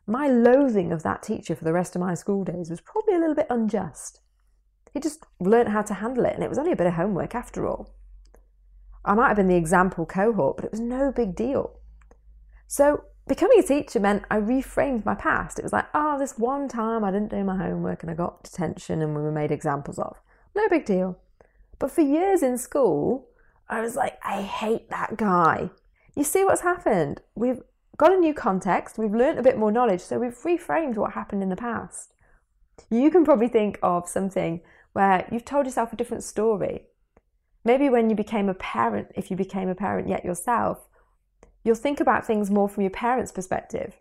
My 0.09 0.27
loathing 0.27 0.91
of 0.91 1.03
that 1.03 1.21
teacher 1.21 1.55
for 1.55 1.63
the 1.63 1.71
rest 1.71 1.95
of 1.95 1.99
my 1.99 2.15
school 2.15 2.43
days 2.43 2.71
was 2.71 2.81
probably 2.81 3.13
a 3.13 3.19
little 3.19 3.35
bit 3.35 3.45
unjust. 3.47 4.21
He 4.91 4.99
just 4.99 5.23
learnt 5.39 5.69
how 5.69 5.83
to 5.83 5.93
handle 5.93 6.25
it, 6.25 6.33
and 6.33 6.43
it 6.43 6.49
was 6.49 6.57
only 6.57 6.71
a 6.71 6.75
bit 6.75 6.87
of 6.87 6.93
homework 6.93 7.35
after 7.35 7.67
all. 7.67 7.93
I 9.05 9.13
might 9.13 9.27
have 9.27 9.37
been 9.37 9.47
the 9.47 9.55
example 9.55 10.07
cohort, 10.07 10.57
but 10.57 10.65
it 10.65 10.71
was 10.71 10.79
no 10.79 11.11
big 11.11 11.35
deal. 11.35 11.79
So 12.65 13.03
becoming 13.27 13.59
a 13.59 13.63
teacher 13.63 13.99
meant 13.99 14.23
I 14.31 14.37
reframed 14.37 15.05
my 15.05 15.13
past. 15.13 15.59
It 15.59 15.63
was 15.63 15.73
like, 15.73 15.85
oh, 15.93 16.17
this 16.17 16.39
one 16.39 16.67
time 16.67 17.03
I 17.03 17.11
didn't 17.11 17.29
do 17.29 17.43
my 17.43 17.57
homework 17.57 18.01
and 18.01 18.11
I 18.11 18.15
got 18.15 18.41
detention 18.43 19.03
and 19.03 19.15
we 19.15 19.21
were 19.21 19.31
made 19.31 19.51
examples 19.51 19.99
of. 19.99 20.17
No 20.55 20.67
big 20.69 20.85
deal. 20.85 21.19
But 21.77 21.91
for 21.91 22.01
years 22.01 22.41
in 22.41 22.57
school, 22.57 23.27
I 23.69 23.81
was 23.81 23.95
like, 23.95 24.17
I 24.23 24.41
hate 24.41 24.89
that 24.89 25.17
guy. 25.17 25.69
You 26.15 26.23
see 26.23 26.43
what's 26.43 26.61
happened? 26.61 27.21
We've 27.35 27.61
got 27.99 28.13
a 28.13 28.17
new 28.17 28.33
context, 28.33 28.97
we've 28.97 29.13
learnt 29.13 29.37
a 29.37 29.43
bit 29.43 29.57
more 29.57 29.73
knowledge, 29.73 29.99
so 29.99 30.17
we've 30.17 30.37
reframed 30.39 30.95
what 30.95 31.11
happened 31.11 31.43
in 31.43 31.49
the 31.49 31.55
past. 31.57 32.13
You 32.89 33.11
can 33.11 33.25
probably 33.25 33.49
think 33.49 33.77
of 33.83 34.07
something 34.07 34.61
where 34.93 35.27
you've 35.29 35.43
told 35.43 35.65
yourself 35.65 35.91
a 35.91 35.97
different 35.97 36.23
story. 36.23 36.85
Maybe 37.65 37.89
when 37.89 38.09
you 38.09 38.15
became 38.15 38.47
a 38.47 38.53
parent, 38.53 39.11
if 39.15 39.29
you 39.29 39.35
became 39.35 39.67
a 39.67 39.75
parent 39.75 40.07
yet 40.07 40.23
yourself, 40.23 40.87
you'll 41.65 41.75
think 41.75 41.99
about 41.99 42.25
things 42.25 42.49
more 42.49 42.69
from 42.69 42.83
your 42.83 42.89
parents' 42.89 43.33
perspective. 43.33 43.97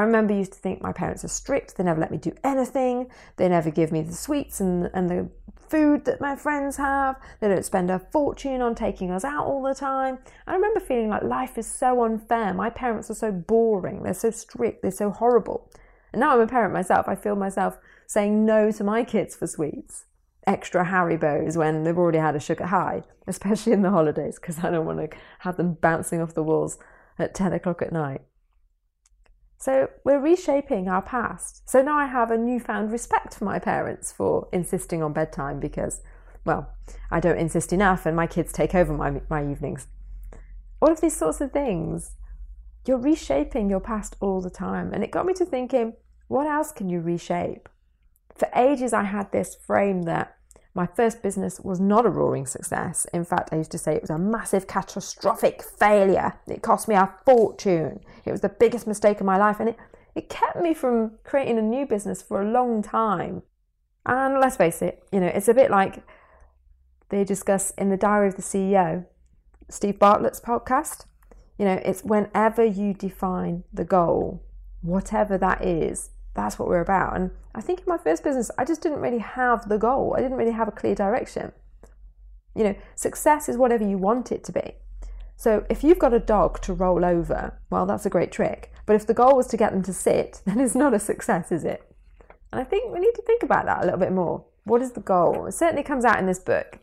I 0.00 0.04
remember 0.04 0.32
used 0.32 0.54
to 0.54 0.58
think 0.58 0.80
my 0.80 0.94
parents 0.94 1.26
are 1.26 1.28
strict, 1.28 1.76
they 1.76 1.84
never 1.84 2.00
let 2.00 2.10
me 2.10 2.16
do 2.16 2.32
anything, 2.42 3.10
they 3.36 3.50
never 3.50 3.70
give 3.70 3.92
me 3.92 4.00
the 4.00 4.14
sweets 4.14 4.58
and, 4.58 4.88
and 4.94 5.10
the 5.10 5.28
food 5.68 6.06
that 6.06 6.22
my 6.22 6.36
friends 6.36 6.78
have, 6.78 7.16
they 7.40 7.48
don't 7.48 7.66
spend 7.66 7.90
a 7.90 7.98
fortune 7.98 8.62
on 8.62 8.74
taking 8.74 9.10
us 9.10 9.24
out 9.24 9.44
all 9.44 9.62
the 9.62 9.74
time. 9.74 10.18
I 10.46 10.54
remember 10.54 10.80
feeling 10.80 11.10
like 11.10 11.22
life 11.22 11.58
is 11.58 11.66
so 11.66 12.02
unfair. 12.02 12.54
My 12.54 12.70
parents 12.70 13.10
are 13.10 13.14
so 13.14 13.30
boring, 13.30 14.02
they're 14.02 14.14
so 14.14 14.30
strict, 14.30 14.80
they're 14.80 14.90
so 14.90 15.10
horrible. 15.10 15.70
And 16.14 16.20
now 16.20 16.32
I'm 16.32 16.40
a 16.40 16.46
parent 16.46 16.72
myself, 16.72 17.06
I 17.06 17.14
feel 17.14 17.36
myself 17.36 17.76
saying 18.06 18.46
no 18.46 18.70
to 18.70 18.82
my 18.82 19.04
kids 19.04 19.36
for 19.36 19.46
sweets 19.46 20.06
extra 20.46 20.86
Haribos 20.86 21.58
when 21.58 21.84
they've 21.84 21.98
already 21.98 22.18
had 22.18 22.34
a 22.34 22.40
sugar 22.40 22.64
high, 22.64 23.02
especially 23.26 23.74
in 23.74 23.82
the 23.82 23.90
holidays, 23.90 24.38
because 24.40 24.64
I 24.64 24.70
don't 24.70 24.86
want 24.86 25.10
to 25.10 25.16
have 25.40 25.58
them 25.58 25.74
bouncing 25.74 26.22
off 26.22 26.32
the 26.32 26.42
walls 26.42 26.78
at 27.18 27.34
10 27.34 27.52
o'clock 27.52 27.82
at 27.82 27.92
night. 27.92 28.22
So 29.60 29.90
we're 30.04 30.20
reshaping 30.20 30.88
our 30.88 31.02
past. 31.02 31.68
So 31.68 31.82
now 31.82 31.98
I 31.98 32.06
have 32.06 32.30
a 32.30 32.38
newfound 32.38 32.90
respect 32.90 33.34
for 33.34 33.44
my 33.44 33.58
parents 33.58 34.10
for 34.10 34.48
insisting 34.52 35.02
on 35.02 35.12
bedtime 35.12 35.60
because, 35.60 36.00
well, 36.46 36.72
I 37.10 37.20
don't 37.20 37.38
insist 37.38 37.70
enough 37.70 38.06
and 38.06 38.16
my 38.16 38.26
kids 38.26 38.52
take 38.52 38.74
over 38.74 38.94
my, 38.94 39.20
my 39.28 39.48
evenings. 39.48 39.86
All 40.80 40.90
of 40.90 41.02
these 41.02 41.14
sorts 41.14 41.42
of 41.42 41.52
things, 41.52 42.12
you're 42.86 42.96
reshaping 42.96 43.68
your 43.68 43.80
past 43.80 44.16
all 44.20 44.40
the 44.40 44.48
time. 44.48 44.94
And 44.94 45.04
it 45.04 45.10
got 45.10 45.26
me 45.26 45.34
to 45.34 45.44
thinking, 45.44 45.92
what 46.28 46.46
else 46.46 46.72
can 46.72 46.88
you 46.88 47.00
reshape? 47.00 47.68
For 48.34 48.48
ages, 48.56 48.94
I 48.94 49.02
had 49.02 49.30
this 49.30 49.54
frame 49.54 50.04
that 50.04 50.38
my 50.74 50.86
first 50.86 51.22
business 51.22 51.58
was 51.60 51.80
not 51.80 52.06
a 52.06 52.10
roaring 52.10 52.46
success. 52.46 53.06
In 53.12 53.24
fact, 53.24 53.50
I 53.52 53.56
used 53.56 53.72
to 53.72 53.78
say 53.78 53.94
it 53.94 54.02
was 54.02 54.10
a 54.10 54.18
massive 54.18 54.68
catastrophic 54.68 55.62
failure. 55.62 56.34
It 56.46 56.62
cost 56.62 56.86
me 56.86 56.94
a 56.94 57.12
fortune. 57.24 58.00
It 58.24 58.30
was 58.30 58.40
the 58.40 58.48
biggest 58.48 58.86
mistake 58.86 59.20
of 59.20 59.26
my 59.26 59.36
life. 59.36 59.58
And 59.58 59.70
it, 59.70 59.76
it 60.14 60.28
kept 60.28 60.60
me 60.60 60.72
from 60.72 61.18
creating 61.24 61.58
a 61.58 61.62
new 61.62 61.86
business 61.86 62.22
for 62.22 62.40
a 62.40 62.50
long 62.50 62.82
time. 62.82 63.42
And 64.06 64.40
let's 64.40 64.56
face 64.56 64.80
it, 64.80 65.02
you 65.12 65.20
know, 65.20 65.26
it's 65.26 65.48
a 65.48 65.54
bit 65.54 65.70
like 65.70 66.04
they 67.08 67.24
discuss 67.24 67.72
in 67.72 67.90
the 67.90 67.96
Diary 67.96 68.28
of 68.28 68.36
the 68.36 68.42
CEO, 68.42 69.04
Steve 69.68 69.98
Bartlett's 69.98 70.40
podcast. 70.40 71.04
You 71.58 71.64
know, 71.64 71.80
it's 71.84 72.02
whenever 72.02 72.64
you 72.64 72.94
define 72.94 73.64
the 73.72 73.84
goal, 73.84 74.42
whatever 74.82 75.36
that 75.36 75.64
is, 75.64 76.10
that's 76.34 76.58
what 76.58 76.68
we're 76.68 76.80
about. 76.80 77.16
And 77.16 77.30
I 77.54 77.60
think 77.60 77.80
in 77.80 77.86
my 77.86 77.98
first 77.98 78.22
business, 78.22 78.50
I 78.58 78.64
just 78.64 78.82
didn't 78.82 79.00
really 79.00 79.18
have 79.18 79.68
the 79.68 79.78
goal. 79.78 80.14
I 80.16 80.20
didn't 80.20 80.36
really 80.36 80.52
have 80.52 80.68
a 80.68 80.72
clear 80.72 80.94
direction. 80.94 81.52
You 82.54 82.64
know, 82.64 82.74
success 82.94 83.48
is 83.48 83.56
whatever 83.56 83.84
you 83.84 83.98
want 83.98 84.32
it 84.32 84.44
to 84.44 84.52
be. 84.52 84.74
So 85.36 85.64
if 85.70 85.82
you've 85.82 85.98
got 85.98 86.12
a 86.12 86.18
dog 86.18 86.60
to 86.62 86.74
roll 86.74 87.04
over, 87.04 87.58
well, 87.70 87.86
that's 87.86 88.06
a 88.06 88.10
great 88.10 88.30
trick. 88.30 88.72
But 88.86 88.96
if 88.96 89.06
the 89.06 89.14
goal 89.14 89.36
was 89.36 89.46
to 89.48 89.56
get 89.56 89.72
them 89.72 89.82
to 89.84 89.92
sit, 89.92 90.42
then 90.46 90.60
it's 90.60 90.74
not 90.74 90.94
a 90.94 90.98
success, 90.98 91.50
is 91.50 91.64
it? 91.64 91.82
And 92.52 92.60
I 92.60 92.64
think 92.64 92.92
we 92.92 93.00
need 93.00 93.14
to 93.14 93.22
think 93.22 93.42
about 93.42 93.66
that 93.66 93.82
a 93.82 93.84
little 93.84 94.00
bit 94.00 94.12
more. 94.12 94.44
What 94.64 94.82
is 94.82 94.92
the 94.92 95.00
goal? 95.00 95.46
It 95.46 95.52
certainly 95.52 95.82
comes 95.82 96.04
out 96.04 96.18
in 96.18 96.26
this 96.26 96.38
book. 96.38 96.78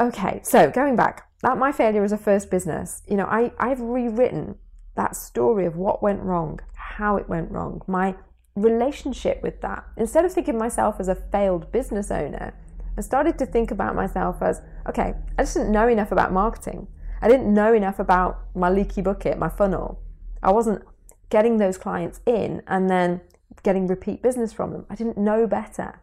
Okay, 0.00 0.40
so 0.42 0.70
going 0.70 0.96
back, 0.96 1.28
that 1.42 1.58
my 1.58 1.70
failure 1.70 2.02
as 2.02 2.12
a 2.12 2.18
first 2.18 2.50
business, 2.50 3.02
you 3.06 3.16
know, 3.16 3.26
I, 3.26 3.52
I've 3.58 3.80
rewritten 3.80 4.56
that 4.96 5.14
story 5.16 5.66
of 5.66 5.76
what 5.76 6.02
went 6.02 6.22
wrong, 6.22 6.60
how 6.74 7.16
it 7.16 7.28
went 7.28 7.50
wrong, 7.50 7.82
my 7.86 8.16
relationship 8.54 9.42
with 9.42 9.60
that. 9.62 9.84
Instead 9.96 10.24
of 10.24 10.32
thinking 10.32 10.58
myself 10.58 10.96
as 10.98 11.08
a 11.08 11.14
failed 11.14 11.72
business 11.72 12.10
owner, 12.10 12.54
I 12.96 13.00
started 13.00 13.38
to 13.38 13.46
think 13.46 13.70
about 13.70 13.94
myself 13.94 14.42
as 14.42 14.62
okay, 14.88 15.14
I 15.38 15.42
just 15.42 15.54
didn't 15.54 15.72
know 15.72 15.88
enough 15.88 16.12
about 16.12 16.32
marketing. 16.32 16.88
I 17.20 17.28
didn't 17.28 17.52
know 17.52 17.72
enough 17.72 17.98
about 17.98 18.40
my 18.54 18.68
leaky 18.68 19.00
bucket, 19.00 19.38
my 19.38 19.48
funnel. 19.48 20.00
I 20.42 20.50
wasn't 20.50 20.82
getting 21.30 21.58
those 21.58 21.78
clients 21.78 22.20
in 22.26 22.62
and 22.66 22.90
then 22.90 23.20
getting 23.62 23.86
repeat 23.86 24.22
business 24.22 24.52
from 24.52 24.72
them. 24.72 24.86
I 24.90 24.96
didn't 24.96 25.16
know 25.16 25.46
better. 25.46 26.00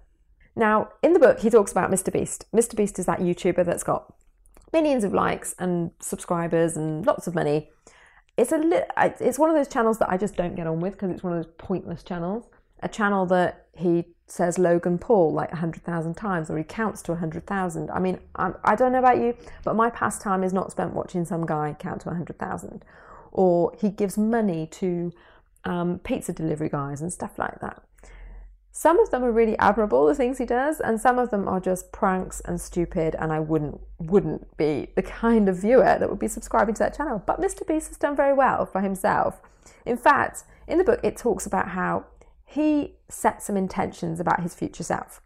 Now, 0.55 0.89
in 1.03 1.13
the 1.13 1.19
book, 1.19 1.39
he 1.39 1.49
talks 1.49 1.71
about 1.71 1.91
Mr. 1.91 2.11
Beast. 2.11 2.45
Mr. 2.53 2.75
Beast 2.75 2.97
is 2.99 3.05
that 3.05 3.19
YouTuber 3.19 3.65
that's 3.65 3.83
got 3.83 4.13
millions 4.71 5.03
of 5.03 5.13
likes 5.13 5.55
and 5.59 5.91
subscribers 5.99 6.77
and 6.77 7.05
lots 7.05 7.27
of 7.27 7.35
money 7.35 7.69
it's 8.39 8.53
a 8.53 8.57
li- 8.57 9.13
it's 9.19 9.37
one 9.37 9.49
of 9.49 9.55
those 9.55 9.67
channels 9.67 9.99
that 9.99 10.09
I 10.09 10.17
just 10.17 10.35
don't 10.35 10.55
get 10.55 10.65
on 10.65 10.79
with 10.79 10.93
because 10.93 11.11
it's 11.11 11.23
one 11.23 11.33
of 11.33 11.43
those 11.43 11.53
pointless 11.57 12.03
channels. 12.03 12.45
A 12.81 12.87
channel 12.87 13.25
that 13.25 13.65
he 13.75 14.05
says 14.27 14.57
Logan 14.57 14.97
Paul 14.97 15.33
like 15.33 15.51
100,000 15.51 16.13
times 16.13 16.49
or 16.49 16.57
he 16.57 16.63
counts 16.63 17.01
to 17.03 17.11
100,000. 17.11 17.91
I 17.91 17.99
mean, 17.99 18.19
I'm, 18.35 18.55
I 18.63 18.75
do 18.75 18.85
not 18.85 18.91
know 18.93 18.99
about 18.99 19.17
you, 19.17 19.35
but 19.65 19.75
my 19.75 19.89
pastime 19.89 20.43
is 20.43 20.53
not 20.53 20.71
spent 20.71 20.93
watching 20.93 21.25
some 21.25 21.45
guy 21.45 21.75
count 21.77 22.01
to 22.01 22.07
100,000. 22.09 22.85
Or 23.33 23.75
he 23.79 23.89
gives 23.89 24.17
money 24.17 24.67
to 24.67 25.11
um, 25.65 25.99
pizza 25.99 26.31
delivery 26.31 26.69
guys 26.69 27.01
and 27.01 27.11
stuff 27.11 27.37
like 27.37 27.59
that. 27.59 27.83
Some 28.71 28.99
of 28.99 29.09
them 29.09 29.23
are 29.23 29.31
really 29.31 29.57
admirable, 29.57 30.05
the 30.05 30.15
things 30.15 30.37
he 30.37 30.45
does, 30.45 30.79
and 30.79 31.01
some 31.01 31.17
of 31.17 31.31
them 31.31 31.47
are 31.47 31.59
just 31.59 31.91
pranks 31.91 32.39
and 32.41 32.61
stupid, 32.61 33.15
and 33.17 33.31
I 33.33 33.39
wouldn't 33.39 33.81
wouldn't 33.97 34.55
be 34.57 34.87
the 34.95 35.01
kind 35.01 35.49
of 35.49 35.57
viewer 35.57 35.97
that 35.99 36.09
would 36.09 36.19
be 36.19 36.27
subscribing 36.27 36.75
to 36.75 36.79
that 36.79 36.95
channel. 36.95 37.21
But 37.25 37.41
Mr. 37.41 37.67
Beast 37.67 37.89
has 37.89 37.97
done 37.97 38.15
very 38.15 38.33
well 38.33 38.65
for 38.65 38.81
himself. 38.81 39.41
In 39.85 39.97
fact, 39.97 40.43
in 40.67 40.77
the 40.77 40.83
book, 40.83 40.99
it 41.03 41.17
talks 41.17 41.45
about 41.45 41.69
how 41.69 42.05
he 42.45 42.95
set 43.09 43.41
some 43.41 43.57
intentions 43.57 44.19
about 44.19 44.41
his 44.41 44.55
future 44.55 44.83
self, 44.83 45.21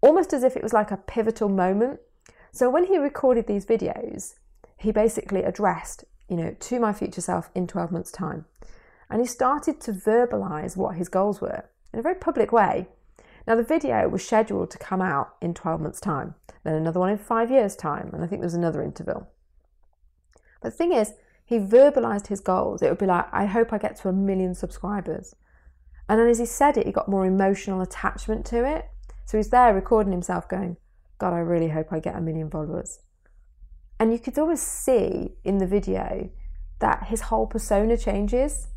almost 0.00 0.32
as 0.32 0.42
if 0.42 0.56
it 0.56 0.62
was 0.62 0.72
like 0.72 0.90
a 0.90 0.96
pivotal 0.96 1.48
moment. 1.48 2.00
So 2.50 2.68
when 2.68 2.86
he 2.86 2.98
recorded 2.98 3.46
these 3.46 3.66
videos, 3.66 4.34
he 4.76 4.90
basically 4.90 5.44
addressed, 5.44 6.04
you 6.28 6.36
know, 6.36 6.56
to 6.58 6.80
my 6.80 6.92
future 6.92 7.20
self 7.20 7.50
in 7.54 7.66
12 7.66 7.92
months' 7.92 8.10
time. 8.10 8.46
And 9.08 9.20
he 9.20 9.26
started 9.26 9.80
to 9.82 9.92
verbalize 9.92 10.76
what 10.76 10.96
his 10.96 11.08
goals 11.08 11.40
were 11.40 11.64
in 11.92 11.98
a 11.98 12.02
very 12.02 12.14
public 12.14 12.52
way. 12.52 12.88
Now, 13.46 13.56
the 13.56 13.62
video 13.62 14.08
was 14.08 14.24
scheduled 14.24 14.70
to 14.70 14.78
come 14.78 15.00
out 15.00 15.34
in 15.40 15.54
12 15.54 15.80
months' 15.80 16.00
time, 16.00 16.34
then 16.62 16.74
another 16.74 17.00
one 17.00 17.10
in 17.10 17.18
five 17.18 17.50
years' 17.50 17.74
time, 17.74 18.10
and 18.12 18.22
I 18.22 18.26
think 18.26 18.40
there 18.40 18.46
was 18.46 18.54
another 18.54 18.82
interval. 18.82 19.28
But 20.60 20.70
the 20.70 20.76
thing 20.76 20.92
is, 20.92 21.14
he 21.44 21.58
verbalized 21.58 22.28
his 22.28 22.40
goals. 22.40 22.80
It 22.80 22.90
would 22.90 22.98
be 22.98 23.06
like, 23.06 23.26
I 23.32 23.46
hope 23.46 23.72
I 23.72 23.78
get 23.78 23.96
to 23.96 24.08
a 24.08 24.12
million 24.12 24.54
subscribers. 24.54 25.34
And 26.08 26.20
then 26.20 26.28
as 26.28 26.38
he 26.38 26.46
said 26.46 26.76
it, 26.76 26.86
he 26.86 26.92
got 26.92 27.08
more 27.08 27.26
emotional 27.26 27.80
attachment 27.80 28.46
to 28.46 28.64
it. 28.64 28.88
So 29.26 29.36
he's 29.36 29.50
there 29.50 29.74
recording 29.74 30.12
himself 30.12 30.48
going, 30.48 30.76
God, 31.18 31.32
I 31.32 31.38
really 31.38 31.68
hope 31.68 31.92
I 31.92 32.00
get 32.00 32.16
a 32.16 32.20
million 32.20 32.50
followers. 32.50 33.00
And 33.98 34.12
you 34.12 34.18
could 34.18 34.38
almost 34.38 34.64
see 34.64 35.34
in 35.44 35.58
the 35.58 35.66
video 35.66 36.30
that 36.78 37.08
his 37.08 37.22
whole 37.22 37.46
persona 37.46 37.96
changes. 37.96 38.68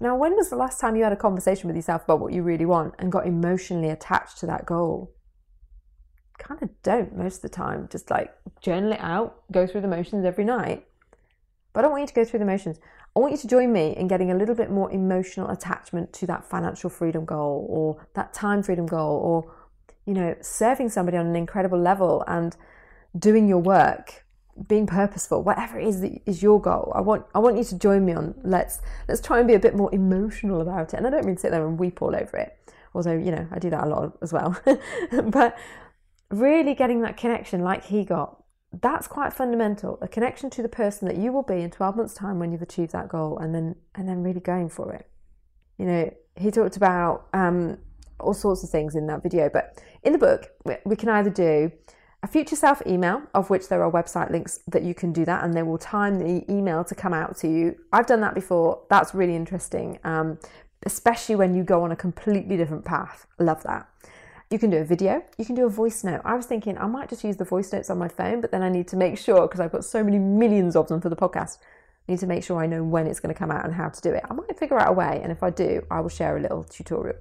Now, 0.00 0.16
when 0.16 0.36
was 0.36 0.48
the 0.48 0.56
last 0.56 0.78
time 0.78 0.94
you 0.94 1.02
had 1.02 1.12
a 1.12 1.16
conversation 1.16 1.66
with 1.66 1.76
yourself 1.76 2.04
about 2.04 2.20
what 2.20 2.32
you 2.32 2.42
really 2.42 2.66
want 2.66 2.94
and 2.98 3.10
got 3.10 3.26
emotionally 3.26 3.90
attached 3.90 4.38
to 4.38 4.46
that 4.46 4.64
goal? 4.64 5.12
Kind 6.38 6.62
of 6.62 6.70
don't 6.82 7.16
most 7.16 7.36
of 7.36 7.42
the 7.42 7.48
time. 7.48 7.88
Just 7.90 8.10
like 8.10 8.32
journal 8.60 8.92
it 8.92 9.00
out, 9.00 9.42
go 9.50 9.66
through 9.66 9.80
the 9.80 9.88
motions 9.88 10.24
every 10.24 10.44
night. 10.44 10.86
But 11.72 11.80
I 11.80 11.82
don't 11.82 11.90
want 11.92 12.02
you 12.02 12.08
to 12.08 12.14
go 12.14 12.24
through 12.24 12.38
the 12.38 12.44
motions. 12.44 12.78
I 13.16 13.20
want 13.20 13.32
you 13.32 13.38
to 13.38 13.48
join 13.48 13.72
me 13.72 13.96
in 13.96 14.06
getting 14.06 14.30
a 14.30 14.36
little 14.36 14.54
bit 14.54 14.70
more 14.70 14.90
emotional 14.92 15.50
attachment 15.50 16.12
to 16.14 16.26
that 16.28 16.44
financial 16.44 16.90
freedom 16.90 17.24
goal 17.24 17.66
or 17.68 18.06
that 18.14 18.32
time 18.32 18.62
freedom 18.62 18.86
goal 18.86 19.16
or, 19.16 19.52
you 20.06 20.14
know, 20.14 20.36
serving 20.40 20.90
somebody 20.90 21.16
on 21.16 21.26
an 21.26 21.34
incredible 21.34 21.80
level 21.80 22.22
and 22.28 22.56
doing 23.18 23.48
your 23.48 23.58
work 23.58 24.24
being 24.66 24.86
purposeful, 24.86 25.42
whatever 25.42 25.78
it 25.78 25.86
is 25.86 26.00
that 26.00 26.20
is 26.26 26.42
your 26.42 26.60
goal. 26.60 26.92
I 26.94 27.00
want 27.00 27.26
I 27.34 27.38
want 27.38 27.56
you 27.56 27.64
to 27.64 27.78
join 27.78 28.04
me 28.04 28.12
on 28.12 28.34
let's 28.42 28.80
let's 29.08 29.20
try 29.20 29.38
and 29.38 29.46
be 29.46 29.54
a 29.54 29.60
bit 29.60 29.76
more 29.76 29.94
emotional 29.94 30.60
about 30.60 30.94
it. 30.94 30.96
And 30.96 31.06
I 31.06 31.10
don't 31.10 31.24
mean 31.24 31.36
sit 31.36 31.50
there 31.50 31.66
and 31.66 31.78
weep 31.78 32.02
all 32.02 32.14
over 32.14 32.36
it. 32.36 32.58
although, 32.94 33.16
you 33.16 33.30
know, 33.30 33.46
I 33.50 33.58
do 33.58 33.70
that 33.70 33.84
a 33.84 33.86
lot 33.86 34.18
as 34.22 34.32
well. 34.32 34.58
but 35.24 35.56
really 36.30 36.74
getting 36.74 37.02
that 37.02 37.16
connection 37.16 37.60
like 37.62 37.84
he 37.84 38.04
got, 38.04 38.42
that's 38.80 39.06
quite 39.06 39.32
fundamental. 39.32 39.98
A 40.02 40.08
connection 40.08 40.50
to 40.50 40.62
the 40.62 40.68
person 40.68 41.08
that 41.08 41.16
you 41.16 41.32
will 41.32 41.42
be 41.42 41.60
in 41.62 41.70
12 41.70 41.96
months' 41.96 42.14
time 42.14 42.38
when 42.38 42.52
you've 42.52 42.62
achieved 42.62 42.92
that 42.92 43.08
goal 43.08 43.38
and 43.38 43.54
then 43.54 43.76
and 43.94 44.08
then 44.08 44.22
really 44.22 44.40
going 44.40 44.68
for 44.68 44.92
it. 44.92 45.06
You 45.78 45.86
know, 45.86 46.14
he 46.36 46.50
talked 46.50 46.76
about 46.76 47.28
um, 47.32 47.78
all 48.20 48.34
sorts 48.34 48.62
of 48.62 48.70
things 48.70 48.94
in 48.94 49.06
that 49.06 49.22
video, 49.22 49.48
but 49.48 49.82
in 50.02 50.12
the 50.12 50.18
book, 50.18 50.50
we 50.84 50.96
can 50.96 51.08
either 51.08 51.30
do 51.30 51.72
a 52.22 52.26
future 52.26 52.56
self 52.56 52.82
email, 52.86 53.22
of 53.34 53.48
which 53.48 53.68
there 53.68 53.82
are 53.82 53.90
website 53.90 54.30
links 54.30 54.60
that 54.66 54.82
you 54.82 54.94
can 54.94 55.12
do 55.12 55.24
that, 55.24 55.44
and 55.44 55.54
they 55.54 55.62
will 55.62 55.78
time 55.78 56.18
the 56.18 56.44
email 56.52 56.84
to 56.84 56.94
come 56.94 57.14
out 57.14 57.36
to 57.38 57.48
you. 57.48 57.76
I've 57.92 58.06
done 58.06 58.20
that 58.22 58.34
before. 58.34 58.82
That's 58.90 59.14
really 59.14 59.36
interesting, 59.36 59.98
um, 60.02 60.38
especially 60.84 61.36
when 61.36 61.54
you 61.54 61.62
go 61.62 61.84
on 61.84 61.92
a 61.92 61.96
completely 61.96 62.56
different 62.56 62.84
path. 62.84 63.26
Love 63.38 63.62
that. 63.62 63.88
You 64.50 64.58
can 64.58 64.70
do 64.70 64.78
a 64.78 64.84
video, 64.84 65.22
you 65.36 65.44
can 65.44 65.54
do 65.54 65.66
a 65.66 65.70
voice 65.70 66.02
note. 66.02 66.22
I 66.24 66.34
was 66.34 66.46
thinking 66.46 66.78
I 66.78 66.86
might 66.86 67.10
just 67.10 67.22
use 67.22 67.36
the 67.36 67.44
voice 67.44 67.72
notes 67.72 67.90
on 67.90 67.98
my 67.98 68.08
phone, 68.08 68.40
but 68.40 68.50
then 68.50 68.62
I 68.62 68.70
need 68.70 68.88
to 68.88 68.96
make 68.96 69.18
sure 69.18 69.42
because 69.42 69.60
I've 69.60 69.72
got 69.72 69.84
so 69.84 70.02
many 70.02 70.18
millions 70.18 70.74
of 70.74 70.88
them 70.88 71.00
for 71.00 71.10
the 71.10 71.16
podcast. 71.16 71.58
I 72.08 72.12
need 72.12 72.20
to 72.20 72.26
make 72.26 72.42
sure 72.42 72.58
I 72.58 72.66
know 72.66 72.82
when 72.82 73.06
it's 73.06 73.20
going 73.20 73.32
to 73.32 73.38
come 73.38 73.50
out 73.50 73.66
and 73.66 73.74
how 73.74 73.90
to 73.90 74.00
do 74.00 74.10
it. 74.10 74.24
I 74.28 74.32
might 74.32 74.58
figure 74.58 74.80
out 74.80 74.88
a 74.88 74.92
way, 74.92 75.20
and 75.22 75.30
if 75.30 75.42
I 75.42 75.50
do, 75.50 75.86
I 75.90 76.00
will 76.00 76.08
share 76.08 76.36
a 76.36 76.40
little 76.40 76.64
tutorial. 76.64 77.18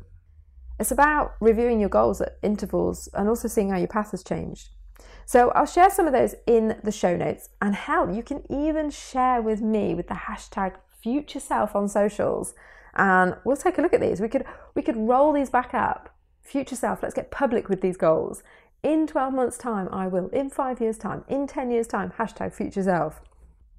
It's 0.79 0.91
about 0.91 1.33
reviewing 1.41 1.81
your 1.81 1.89
goals 1.89 2.21
at 2.21 2.37
intervals 2.41 3.09
and 3.13 3.27
also 3.27 3.47
seeing 3.47 3.71
how 3.71 3.77
your 3.77 3.87
path 3.87 4.11
has 4.11 4.23
changed. 4.23 4.69
So 5.25 5.49
I'll 5.51 5.65
share 5.65 5.89
some 5.89 6.07
of 6.07 6.13
those 6.13 6.35
in 6.45 6.79
the 6.83 6.91
show 6.91 7.17
notes. 7.17 7.49
And 7.61 7.75
hell, 7.75 8.13
you 8.13 8.23
can 8.23 8.43
even 8.49 8.89
share 8.89 9.41
with 9.41 9.61
me 9.61 9.93
with 9.93 10.07
the 10.07 10.13
hashtag 10.13 10.75
future 11.01 11.39
self 11.39 11.75
on 11.75 11.89
socials. 11.89 12.53
And 12.95 13.35
we'll 13.43 13.57
take 13.57 13.77
a 13.77 13.81
look 13.81 13.93
at 13.93 14.01
these. 14.01 14.21
We 14.21 14.29
could 14.29 14.45
we 14.75 14.81
could 14.81 14.97
roll 14.97 15.33
these 15.33 15.49
back 15.49 15.73
up. 15.73 16.15
Future 16.41 16.75
self, 16.75 17.03
let's 17.03 17.13
get 17.13 17.29
public 17.29 17.67
with 17.67 17.81
these 17.81 17.97
goals. 17.97 18.41
In 18.83 19.05
12 19.05 19.33
months' 19.33 19.57
time, 19.57 19.89
I 19.91 20.07
will. 20.07 20.29
In 20.29 20.49
five 20.49 20.79
years' 20.79 20.97
time, 20.97 21.25
in 21.27 21.45
10 21.45 21.71
years' 21.71 21.87
time, 21.87 22.13
hashtag 22.17 22.53
future 22.53 22.83
self. 22.83 23.21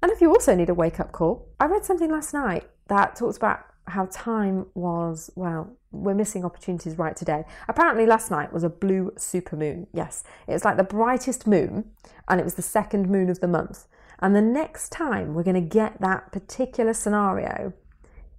And 0.01 0.11
if 0.11 0.21
you 0.21 0.29
also 0.29 0.55
need 0.55 0.69
a 0.69 0.73
wake 0.73 0.99
up 0.99 1.11
call, 1.11 1.47
I 1.59 1.65
read 1.65 1.83
something 1.83 2.11
last 2.11 2.33
night 2.33 2.69
that 2.87 3.15
talks 3.15 3.37
about 3.37 3.65
how 3.89 4.07
time 4.11 4.65
was, 4.73 5.29
well, 5.35 5.75
we're 5.91 6.13
missing 6.13 6.45
opportunities 6.45 6.97
right 6.97 7.15
today. 7.15 7.43
Apparently, 7.67 8.05
last 8.05 8.29
night 8.29 8.53
was 8.53 8.63
a 8.63 8.69
blue 8.69 9.11
supermoon. 9.17 9.87
Yes, 9.93 10.23
it's 10.47 10.63
like 10.63 10.77
the 10.77 10.83
brightest 10.83 11.47
moon, 11.47 11.91
and 12.27 12.39
it 12.39 12.43
was 12.43 12.55
the 12.55 12.61
second 12.61 13.09
moon 13.09 13.29
of 13.29 13.39
the 13.39 13.47
month. 13.47 13.87
And 14.19 14.35
the 14.35 14.41
next 14.41 14.89
time 14.89 15.33
we're 15.33 15.43
going 15.43 15.55
to 15.55 15.61
get 15.61 16.01
that 16.01 16.31
particular 16.31 16.93
scenario 16.93 17.73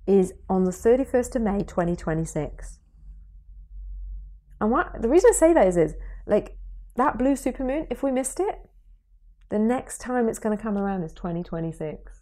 is 0.07 0.33
on 0.49 0.64
the 0.64 0.71
31st 0.71 1.37
of 1.37 1.42
May 1.42 1.59
2026. 1.59 2.78
And 4.61 4.71
what 4.71 5.00
the 5.00 5.09
reason 5.09 5.30
I 5.33 5.37
say 5.37 5.52
that 5.54 5.66
is, 5.66 5.76
is 5.76 5.95
like 6.26 6.59
that 6.97 7.19
blue 7.19 7.33
supermoon, 7.33 7.87
if 7.90 8.02
we 8.02 8.11
missed 8.11 8.40
it, 8.40 8.61
the 9.49 9.59
next 9.59 9.99
time 9.99 10.28
it's 10.28 10.38
going 10.38 10.57
to 10.57 10.62
come 10.62 10.76
around 10.76 11.02
is 11.02 11.12
2026. 11.12 12.21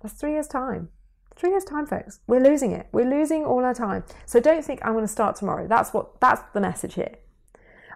That's 0.00 0.14
three 0.14 0.32
years' 0.32 0.46
time. 0.46 0.88
Three 1.36 1.50
years' 1.50 1.64
time, 1.64 1.86
folks. 1.86 2.20
We're 2.26 2.40
losing 2.40 2.72
it. 2.72 2.88
We're 2.92 3.08
losing 3.08 3.44
all 3.44 3.64
our 3.64 3.74
time. 3.74 4.04
So 4.26 4.40
don't 4.40 4.64
think 4.64 4.80
I'm 4.84 4.92
going 4.92 5.04
to 5.04 5.08
start 5.08 5.36
tomorrow. 5.36 5.66
That's 5.66 5.92
what 5.92 6.20
that's 6.20 6.42
the 6.52 6.60
message 6.60 6.94
here. 6.94 7.14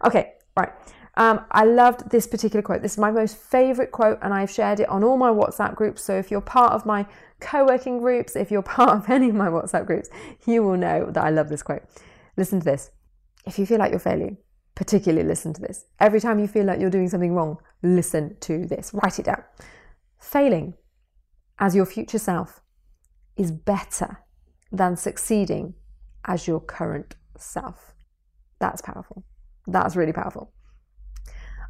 Okay, 0.05 0.33
right. 0.57 0.73
Um, 1.19 1.47
I 1.51 1.65
loved 1.65 2.11
this 2.11 2.27
particular 2.27 2.63
quote. 2.63 2.83
This 2.83 2.93
is 2.93 2.99
my 2.99 3.11
most 3.11 3.37
favorite 3.39 3.91
quote, 3.91 4.19
and 4.21 4.35
I've 4.35 4.51
shared 4.51 4.81
it 4.81 4.89
on 4.89 5.03
all 5.03 5.17
my 5.17 5.31
WhatsApp 5.31 5.75
groups. 5.75 6.03
So 6.03 6.17
if 6.17 6.31
you're 6.31 6.43
part 6.43 6.73
of 6.73 6.85
my 6.85 7.07
co 7.41 7.65
working 7.65 7.99
groups, 7.99 8.37
if 8.37 8.51
you're 8.51 8.63
part 8.77 8.91
of 8.91 9.11
any 9.11 9.29
of 9.31 9.35
my 9.35 9.49
WhatsApp 9.49 9.87
groups, 9.87 10.09
you 10.47 10.63
will 10.63 10.77
know 10.77 11.11
that 11.11 11.25
I 11.25 11.31
love 11.31 11.49
this 11.49 11.63
quote. 11.63 11.83
Listen 12.37 12.61
to 12.61 12.65
this. 12.65 12.91
If 13.47 13.59
you 13.59 13.67
feel 13.67 13.79
like 13.79 13.91
you're 13.91 14.01
failing, 14.01 14.39
particularly 14.75 15.27
listen 15.27 15.53
to 15.55 15.61
this. 15.61 15.87
Every 16.01 16.21
time 16.21 16.39
you 16.39 16.47
feel 16.47 16.67
like 16.67 16.81
you're 16.81 16.91
doing 16.91 17.09
something 17.09 17.35
wrong, 17.35 17.59
listen 17.83 18.37
to 18.41 18.67
this. 18.67 18.93
Write 18.93 19.19
it 19.19 19.25
down. 19.25 19.43
Failing 20.19 20.75
as 21.59 21.75
your 21.75 21.87
future 21.87 22.19
self 22.19 22.61
is 23.37 23.51
better 23.51 24.19
than 24.73 24.97
succeeding 24.97 25.75
as 26.25 26.47
your 26.47 26.61
current 26.61 27.15
self. 27.37 27.95
That's 28.59 28.83
powerful. 28.83 29.25
That's 29.67 29.97
really 29.97 30.13
powerful. 30.13 30.53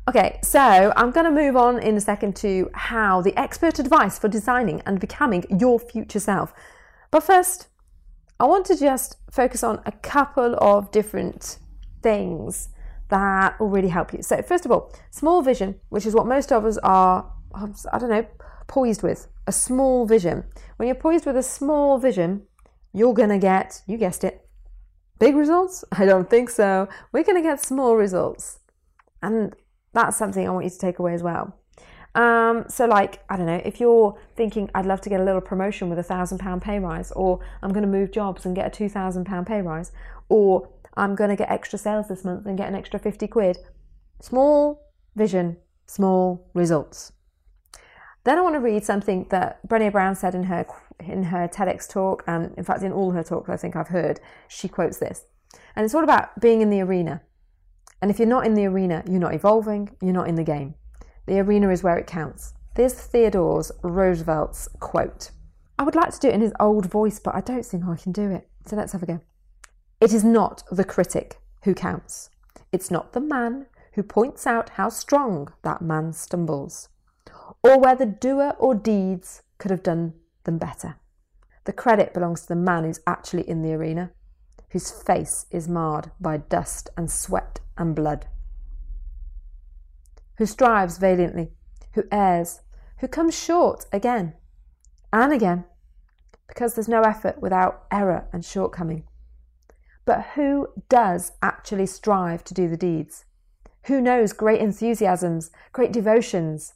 Okay, 0.09 0.39
so 0.43 0.93
I'm 0.97 1.11
going 1.11 1.27
to 1.27 1.33
move 1.33 1.57
on 1.57 1.81
in 1.81 1.97
a 1.97 2.01
second 2.01 2.37
to 2.37 2.71
how 2.75 3.23
the 3.23 3.37
expert 3.37 3.81
advice 3.81 4.19
for 4.21 4.29
designing 4.29 4.81
and 4.87 5.01
becoming 5.01 5.45
your 5.51 5.81
future 5.81 6.21
self. 6.21 6.55
But 7.11 7.25
first, 7.25 7.67
I 8.39 8.45
want 8.47 8.67
to 8.67 8.77
just 8.77 9.17
focus 9.33 9.65
on 9.65 9.81
a 9.85 9.91
couple 9.91 10.57
of 10.61 10.93
different 10.93 11.59
things 12.03 12.69
that 13.09 13.59
will 13.59 13.69
really 13.69 13.89
help 13.89 14.13
you. 14.13 14.23
So, 14.23 14.43
first 14.43 14.65
of 14.65 14.71
all, 14.71 14.95
small 15.11 15.43
vision, 15.43 15.81
which 15.89 16.07
is 16.07 16.15
what 16.15 16.27
most 16.27 16.53
of 16.53 16.65
us 16.65 16.79
are, 16.79 17.33
I 17.93 17.99
don't 17.99 18.11
know, 18.11 18.27
poised 18.67 19.03
with 19.03 19.29
a 19.47 19.53
small 19.53 20.07
vision. 20.07 20.45
When 20.77 20.87
you're 20.87 20.97
poised 20.97 21.27
with 21.27 21.37
a 21.37 21.43
small 21.43 21.99
vision, 21.99 22.43
you're 22.93 23.15
going 23.15 23.29
to 23.29 23.39
get, 23.39 23.83
you 23.87 23.97
guessed 23.97 24.25
it, 24.25 24.49
big 25.19 25.37
results? 25.37 25.85
I 25.93 26.05
don't 26.05 26.29
think 26.29 26.51
so. 26.51 26.89
We're 27.13 27.25
going 27.25 27.43
to 27.43 27.49
get 27.49 27.63
small 27.63 27.97
results. 27.97 28.61
And 29.23 29.55
that's 29.93 30.17
something 30.17 30.47
I 30.47 30.51
want 30.51 30.65
you 30.65 30.71
to 30.71 30.79
take 30.79 30.99
away 30.99 31.15
as 31.15 31.23
well. 31.23 31.59
Um, 32.15 32.65
so, 32.69 32.87
like, 32.87 33.23
I 33.29 33.37
don't 33.37 33.45
know, 33.45 33.61
if 33.63 33.79
you're 33.79 34.19
thinking, 34.37 34.71
I'd 34.75 34.87
love 34.87 35.03
to 35.03 35.11
get 35.11 35.21
a 35.21 35.25
little 35.25 35.43
promotion 35.43 35.91
with 35.91 35.99
a 35.99 36.03
thousand 36.03 36.39
pound 36.39 36.63
pay 36.63 36.79
rise, 36.79 37.13
or 37.13 37.41
I'm 37.63 37.73
going 37.73 37.83
to 37.83 37.89
move 37.89 38.11
jobs 38.11 38.47
and 38.47 38.57
get 38.57 38.67
a 38.67 38.71
two 38.71 38.89
thousand 38.89 39.27
pound 39.27 39.47
pay 39.47 39.61
rise, 39.61 39.93
or 40.31 40.71
I'm 40.97 41.15
going 41.15 41.31
to 41.31 41.37
get 41.37 41.51
extra 41.51 41.79
sales 41.79 42.09
this 42.09 42.25
month 42.25 42.47
and 42.47 42.57
get 42.57 42.69
an 42.69 42.75
extra 42.75 42.99
50 42.99 43.29
quid. 43.29 43.59
Small 44.21 44.93
vision, 45.15 45.59
small 45.87 46.51
results. 46.55 47.13
Then 48.27 48.39
I 48.39 48.43
want 48.43 48.57
to 48.57 48.61
read 48.61 48.85
something 48.85 49.29
that 49.31 49.61
Brené 49.69 49.93
Brown 49.93 50.17
said 50.17 50.35
in 50.35 50.43
her 50.45 50.67
in 50.99 51.23
her 51.25 51.47
TEDx 51.47 51.89
talk, 51.89 52.25
and 52.27 52.53
in 52.59 52.65
fact 52.65 52.83
in 52.83 52.91
all 52.91 53.13
her 53.13 53.23
talks 53.23 53.49
I 53.49 53.57
think 53.57 53.77
I've 53.77 53.87
heard. 53.87 54.19
She 54.49 54.67
quotes 54.67 54.99
this, 54.99 55.27
and 55.77 55.85
it's 55.85 55.95
all 55.95 56.03
about 56.03 56.41
being 56.41 56.61
in 56.61 56.69
the 56.69 56.81
arena. 56.81 57.23
And 58.03 58.11
if 58.11 58.19
you're 58.19 58.27
not 58.27 58.45
in 58.45 58.55
the 58.55 58.67
arena, 58.67 59.05
you're 59.09 59.21
not 59.21 59.33
evolving. 59.33 59.91
You're 60.03 60.13
not 60.13 60.27
in 60.27 60.35
the 60.35 60.43
game. 60.43 60.75
The 61.27 61.39
arena 61.39 61.71
is 61.71 61.85
where 61.85 61.97
it 61.99 62.09
counts. 62.09 62.53
There's 62.75 62.95
Theodore 62.95 63.63
Roosevelt's 63.85 64.69
quote. 64.81 65.31
I 65.79 65.85
would 65.85 65.95
like 65.95 66.11
to 66.11 66.19
do 66.19 66.29
it 66.29 66.35
in 66.35 66.41
his 66.41 66.53
old 66.59 66.87
voice, 66.91 67.21
but 67.21 67.37
I 67.37 67.41
don't 67.41 67.65
think 67.65 67.85
I 67.87 67.95
can 67.95 68.11
do 68.11 68.33
it. 68.33 68.49
So 68.67 68.75
let's 68.75 68.91
have 68.91 69.05
a 69.05 69.07
go. 69.07 69.21
It 70.01 70.13
is 70.13 70.25
not 70.25 70.65
the 70.73 70.85
critic 70.85 71.39
who 71.63 71.75
counts. 71.75 72.31
It's 72.73 72.91
not 72.91 73.13
the 73.13 73.21
man 73.21 73.67
who 73.93 74.03
points 74.03 74.49
out 74.49 74.71
how 74.71 74.89
strong 74.89 75.53
that 75.63 75.81
man 75.81 76.13
stumbles 76.13 76.89
or 77.63 77.79
whether 77.79 78.07
doer 78.07 78.55
or 78.59 78.75
deeds 78.75 79.43
could 79.59 79.71
have 79.71 79.83
done 79.83 80.15
them 80.45 80.59
better. 80.59 80.97
The 81.65 81.73
credit 81.73 82.15
belongs 82.15 82.43
to 82.43 82.49
the 82.49 82.57
man 82.57 82.85
who's 82.85 83.01
actually 83.07 83.49
in 83.49 83.63
the 83.63 83.75
arena, 83.75 84.13
whose 84.71 84.91
face 84.91 85.47
is 85.51 85.69
marred 85.69 86.11
by 86.21 86.37
dust 86.37 86.91
and 86.97 87.11
sweat 87.11 87.61
and 87.77 87.95
blood, 87.95 88.27
who 90.39 90.47
strives 90.47 90.99
valiantly, 90.99 91.51
who 91.95 92.05
errs, 92.13 92.61
who 92.99 93.09
comes 93.09 93.37
short 93.37 93.87
again 93.93 94.35
and 95.13 95.33
again, 95.33 95.65
because 96.47 96.75
there's 96.75 96.89
no 96.89 97.03
effort 97.03 97.41
without 97.41 97.85
error 97.91 98.29
and 98.33 98.45
shortcoming. 98.45 99.05
But 100.05 100.23
who 100.35 100.69
does 100.89 101.33
actually 101.43 101.87
strive 101.87 102.45
to 102.45 102.55
do 102.55 102.69
the 102.69 102.77
deeds? 102.77 103.25
Who 103.87 104.01
knows 104.01 104.33
great 104.33 104.61
enthusiasms, 104.61 105.51
great 105.73 105.93
devotions, 105.93 106.75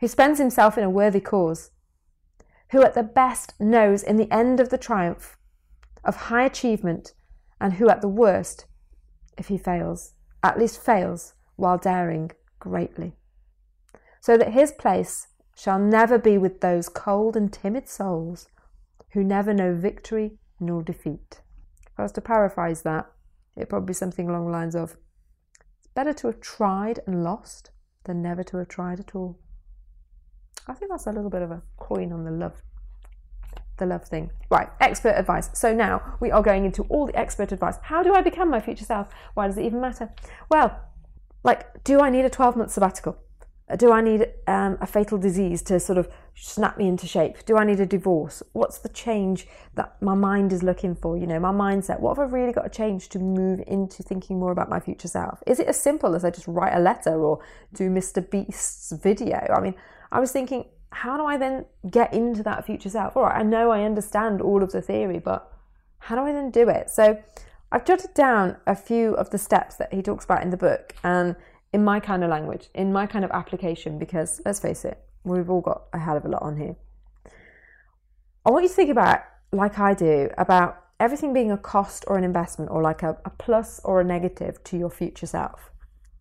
who 0.00 0.08
spends 0.08 0.38
himself 0.38 0.78
in 0.78 0.84
a 0.84 0.90
worthy 0.90 1.20
cause, 1.20 1.70
who 2.70 2.82
at 2.82 2.94
the 2.94 3.02
best 3.02 3.54
knows 3.60 4.02
in 4.02 4.16
the 4.16 4.30
end 4.32 4.60
of 4.60 4.70
the 4.70 4.78
triumph 4.78 5.36
of 6.04 6.16
high 6.16 6.44
achievement, 6.44 7.12
and 7.60 7.74
who 7.74 7.88
at 7.88 8.00
the 8.00 8.08
worst, 8.08 8.66
if 9.36 9.48
he 9.48 9.58
fails, 9.58 10.14
at 10.42 10.58
least 10.58 10.80
fails 10.80 11.34
while 11.56 11.76
daring 11.76 12.30
greatly. 12.60 13.14
So 14.20 14.36
that 14.36 14.52
his 14.52 14.72
place 14.72 15.28
shall 15.56 15.78
never 15.78 16.18
be 16.18 16.38
with 16.38 16.60
those 16.60 16.88
cold 16.88 17.36
and 17.36 17.52
timid 17.52 17.88
souls 17.88 18.48
who 19.12 19.24
never 19.24 19.52
know 19.52 19.74
victory 19.74 20.38
nor 20.60 20.82
defeat. 20.82 21.40
If 21.86 21.98
I 21.98 22.02
was 22.02 22.12
to 22.12 22.20
paraphrase 22.20 22.82
that, 22.82 23.10
it'd 23.56 23.68
probably 23.68 23.88
be 23.88 23.94
something 23.94 24.28
along 24.28 24.46
the 24.46 24.52
lines 24.52 24.76
of 24.76 24.96
It's 25.78 25.88
better 25.88 26.12
to 26.14 26.28
have 26.28 26.40
tried 26.40 27.00
and 27.06 27.24
lost 27.24 27.70
than 28.04 28.22
never 28.22 28.44
to 28.44 28.58
have 28.58 28.68
tried 28.68 29.00
at 29.00 29.16
all. 29.16 29.40
I 30.66 30.74
think 30.74 30.90
that's 30.90 31.06
a 31.06 31.12
little 31.12 31.30
bit 31.30 31.42
of 31.42 31.50
a 31.50 31.62
coin 31.78 32.12
on 32.12 32.24
the 32.24 32.30
love 32.30 32.62
the 33.78 33.86
love 33.86 34.04
thing. 34.04 34.30
Right, 34.50 34.68
expert 34.80 35.14
advice. 35.16 35.50
So 35.54 35.72
now 35.72 36.16
we 36.20 36.30
are 36.30 36.42
going 36.42 36.64
into 36.64 36.82
all 36.84 37.06
the 37.06 37.16
expert 37.16 37.52
advice. 37.52 37.76
How 37.82 38.02
do 38.02 38.14
I 38.14 38.20
become 38.20 38.50
my 38.50 38.60
future 38.60 38.84
self? 38.84 39.08
Why 39.34 39.46
does 39.46 39.56
it 39.56 39.64
even 39.64 39.80
matter? 39.80 40.12
Well, 40.50 40.78
like, 41.44 41.84
do 41.84 42.00
I 42.00 42.10
need 42.10 42.24
a 42.24 42.30
12 42.30 42.56
month 42.56 42.72
sabbatical? 42.72 43.16
Do 43.76 43.92
I 43.92 44.00
need 44.00 44.26
um, 44.46 44.78
a 44.80 44.86
fatal 44.86 45.18
disease 45.18 45.60
to 45.64 45.78
sort 45.78 45.98
of 45.98 46.08
snap 46.34 46.78
me 46.78 46.88
into 46.88 47.06
shape? 47.06 47.44
Do 47.44 47.58
I 47.58 47.64
need 47.64 47.80
a 47.80 47.86
divorce? 47.86 48.42
What's 48.52 48.78
the 48.78 48.88
change 48.88 49.46
that 49.74 50.00
my 50.00 50.14
mind 50.14 50.54
is 50.54 50.62
looking 50.62 50.94
for? 50.94 51.18
You 51.18 51.26
know, 51.26 51.38
my 51.38 51.52
mindset. 51.52 52.00
What 52.00 52.16
have 52.16 52.30
I 52.30 52.34
really 52.34 52.54
got 52.54 52.62
to 52.62 52.70
change 52.70 53.10
to 53.10 53.18
move 53.18 53.62
into 53.66 54.02
thinking 54.02 54.38
more 54.38 54.52
about 54.52 54.70
my 54.70 54.80
future 54.80 55.08
self? 55.08 55.42
Is 55.46 55.60
it 55.60 55.66
as 55.66 55.78
simple 55.78 56.14
as 56.14 56.24
I 56.24 56.30
just 56.30 56.48
write 56.48 56.74
a 56.74 56.80
letter 56.80 57.22
or 57.22 57.40
do 57.74 57.90
Mr. 57.90 58.28
Beast's 58.28 58.90
video? 58.90 59.46
I 59.54 59.60
mean, 59.60 59.74
I 60.10 60.20
was 60.20 60.32
thinking, 60.32 60.66
how 60.90 61.16
do 61.16 61.24
I 61.24 61.36
then 61.36 61.66
get 61.90 62.12
into 62.14 62.42
that 62.44 62.64
future 62.64 62.88
self? 62.88 63.16
All 63.16 63.24
right, 63.24 63.40
I 63.40 63.42
know 63.42 63.70
I 63.70 63.82
understand 63.82 64.40
all 64.40 64.62
of 64.62 64.72
the 64.72 64.80
theory, 64.80 65.18
but 65.18 65.52
how 65.98 66.16
do 66.16 66.22
I 66.22 66.32
then 66.32 66.50
do 66.50 66.68
it? 66.68 66.90
So 66.90 67.22
I've 67.70 67.84
jotted 67.84 68.14
down 68.14 68.56
a 68.66 68.74
few 68.74 69.14
of 69.14 69.30
the 69.30 69.38
steps 69.38 69.76
that 69.76 69.92
he 69.92 70.00
talks 70.00 70.24
about 70.24 70.42
in 70.42 70.50
the 70.50 70.56
book 70.56 70.94
and 71.04 71.36
in 71.72 71.84
my 71.84 72.00
kind 72.00 72.24
of 72.24 72.30
language, 72.30 72.68
in 72.74 72.92
my 72.92 73.06
kind 73.06 73.24
of 73.24 73.30
application, 73.30 73.98
because 73.98 74.40
let's 74.46 74.60
face 74.60 74.84
it, 74.84 74.98
we've 75.24 75.50
all 75.50 75.60
got 75.60 75.82
a 75.92 75.98
hell 75.98 76.16
of 76.16 76.24
a 76.24 76.28
lot 76.28 76.42
on 76.42 76.56
here. 76.56 76.76
I 78.46 78.50
want 78.50 78.62
you 78.62 78.70
to 78.70 78.74
think 78.74 78.90
about, 78.90 79.20
like 79.52 79.78
I 79.78 79.92
do, 79.92 80.30
about 80.38 80.82
everything 80.98 81.34
being 81.34 81.52
a 81.52 81.58
cost 81.58 82.04
or 82.06 82.16
an 82.16 82.24
investment 82.24 82.70
or 82.70 82.82
like 82.82 83.02
a, 83.02 83.18
a 83.26 83.30
plus 83.30 83.80
or 83.84 84.00
a 84.00 84.04
negative 84.04 84.64
to 84.64 84.78
your 84.78 84.90
future 84.90 85.26
self. 85.26 85.70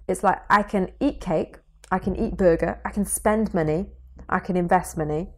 It's 0.10 0.24
like 0.24 0.42
I 0.50 0.64
can 0.64 0.92
eat 1.00 1.22
cake, 1.22 1.60
I 1.92 2.00
can 2.00 2.16
eat 2.16 2.38
burger, 2.38 2.82
I 2.86 2.90
can 2.90 3.06
spend 3.06 3.54
money, 3.54 3.88
I 4.28 4.40
can 4.40 4.58
invest 4.58 4.98
money. 4.98 5.30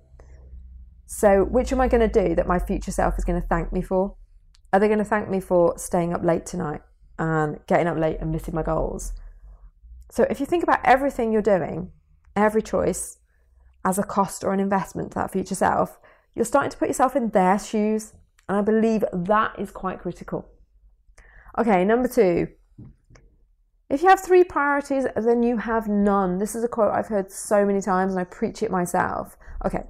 So, 1.06 1.44
which 1.44 1.72
am 1.72 1.82
I 1.82 1.88
going 1.88 2.08
to 2.08 2.28
do 2.28 2.36
that 2.36 2.48
my 2.48 2.60
future 2.60 2.92
self 2.92 3.18
is 3.18 3.26
going 3.26 3.42
to 3.42 3.48
thank 3.48 3.74
me 3.74 3.82
for? 3.82 4.16
Are 4.72 4.80
they 4.80 4.88
going 4.88 5.00
to 5.00 5.06
thank 5.06 5.30
me 5.30 5.40
for 5.40 5.78
staying 5.78 6.14
up 6.14 6.24
late 6.24 6.46
tonight 6.46 6.82
and 7.18 7.60
getting 7.68 7.88
up 7.88 7.98
late 7.98 8.18
and 8.20 8.32
missing 8.32 8.54
my 8.54 8.64
goals? 8.64 9.14
So 10.12 10.26
if 10.30 10.40
you 10.40 10.46
think 10.46 10.64
about 10.64 10.80
everything 10.84 11.32
you're 11.32 11.42
doing, 11.42 11.92
every 12.36 12.62
choice 12.62 13.18
as 13.86 13.98
a 13.98 14.04
cost 14.04 14.44
or 14.44 14.54
an 14.54 14.60
investment 14.60 15.12
to 15.12 15.16
that 15.16 15.32
future 15.32 15.56
self, 15.56 16.00
you're 16.36 16.46
starting 16.46 16.72
to 16.72 16.78
put 16.78 16.88
yourself 16.88 17.16
in 17.16 17.30
their 17.30 17.58
shoes. 17.58 18.14
And 18.48 18.58
I 18.58 18.62
believe 18.62 19.04
that 19.14 19.60
is 19.60 19.72
quite 19.72 20.00
critical. 20.00 20.48
Okay, 21.58 21.84
number 21.86 22.08
two. 22.08 22.50
If 23.89 24.04
you 24.04 24.10
have 24.10 24.19
three 24.19 24.43
priorities, 24.43 25.08
then 25.15 25.41
you 25.41 25.58
have 25.58 25.88
none. 25.88 26.38
This 26.38 26.54
is 26.54 26.63
a 26.63 26.67
quote 26.67 26.93
I've 26.93 27.08
heard 27.08 27.32
so 27.32 27.65
many 27.65 27.82
times 27.82 28.13
and 28.13 28.21
I 28.21 28.23
preach 28.23 28.62
it 28.62 28.69
myself. 28.69 29.36
Okay, 29.65 29.84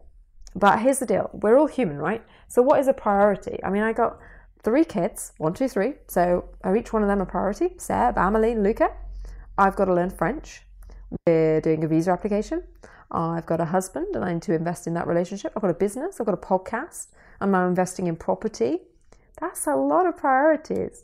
but 0.55 0.79
here's 0.79 0.99
the 0.99 1.05
deal 1.05 1.29
we're 1.33 1.57
all 1.57 1.67
human, 1.67 1.97
right? 1.97 2.23
So, 2.47 2.61
what 2.61 2.79
is 2.79 2.87
a 2.87 2.93
priority? 2.93 3.59
I 3.61 3.69
mean, 3.69 3.83
I 3.83 3.91
got 3.91 4.17
three 4.63 4.85
kids 4.85 5.33
one, 5.37 5.53
two, 5.53 5.67
three. 5.67 5.95
So, 6.07 6.45
are 6.63 6.77
each 6.77 6.93
one 6.93 7.01
of 7.01 7.09
them 7.09 7.19
a 7.19 7.25
priority? 7.25 7.71
Seb, 7.77 8.17
Amelie, 8.17 8.55
Luca. 8.55 8.89
I've 9.57 9.75
got 9.75 9.85
to 9.85 9.93
learn 9.93 10.09
French. 10.09 10.61
We're 11.27 11.59
doing 11.59 11.83
a 11.83 11.87
visa 11.89 12.11
application. 12.11 12.63
I've 13.11 13.45
got 13.45 13.59
a 13.59 13.65
husband 13.65 14.15
and 14.15 14.23
I 14.23 14.31
need 14.31 14.43
to 14.43 14.53
invest 14.53 14.87
in 14.87 14.93
that 14.93 15.07
relationship. 15.07 15.51
I've 15.57 15.61
got 15.61 15.71
a 15.71 15.73
business. 15.73 16.21
I've 16.21 16.25
got 16.25 16.35
a 16.35 16.37
podcast. 16.37 17.07
I'm 17.41 17.51
now 17.51 17.67
investing 17.67 18.07
in 18.07 18.15
property. 18.15 18.79
That's 19.41 19.67
a 19.67 19.75
lot 19.75 20.05
of 20.05 20.15
priorities. 20.15 21.03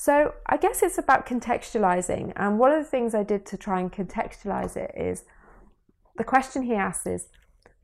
So 0.00 0.32
I 0.46 0.56
guess 0.56 0.82
it's 0.82 0.96
about 0.96 1.26
contextualizing. 1.26 2.32
And 2.34 2.58
one 2.58 2.72
of 2.72 2.78
the 2.82 2.90
things 2.90 3.14
I 3.14 3.22
did 3.22 3.44
to 3.44 3.58
try 3.58 3.80
and 3.80 3.92
contextualize 3.92 4.74
it 4.74 4.92
is 4.96 5.24
the 6.16 6.24
question 6.24 6.62
he 6.62 6.72
asks 6.72 7.06
is 7.06 7.28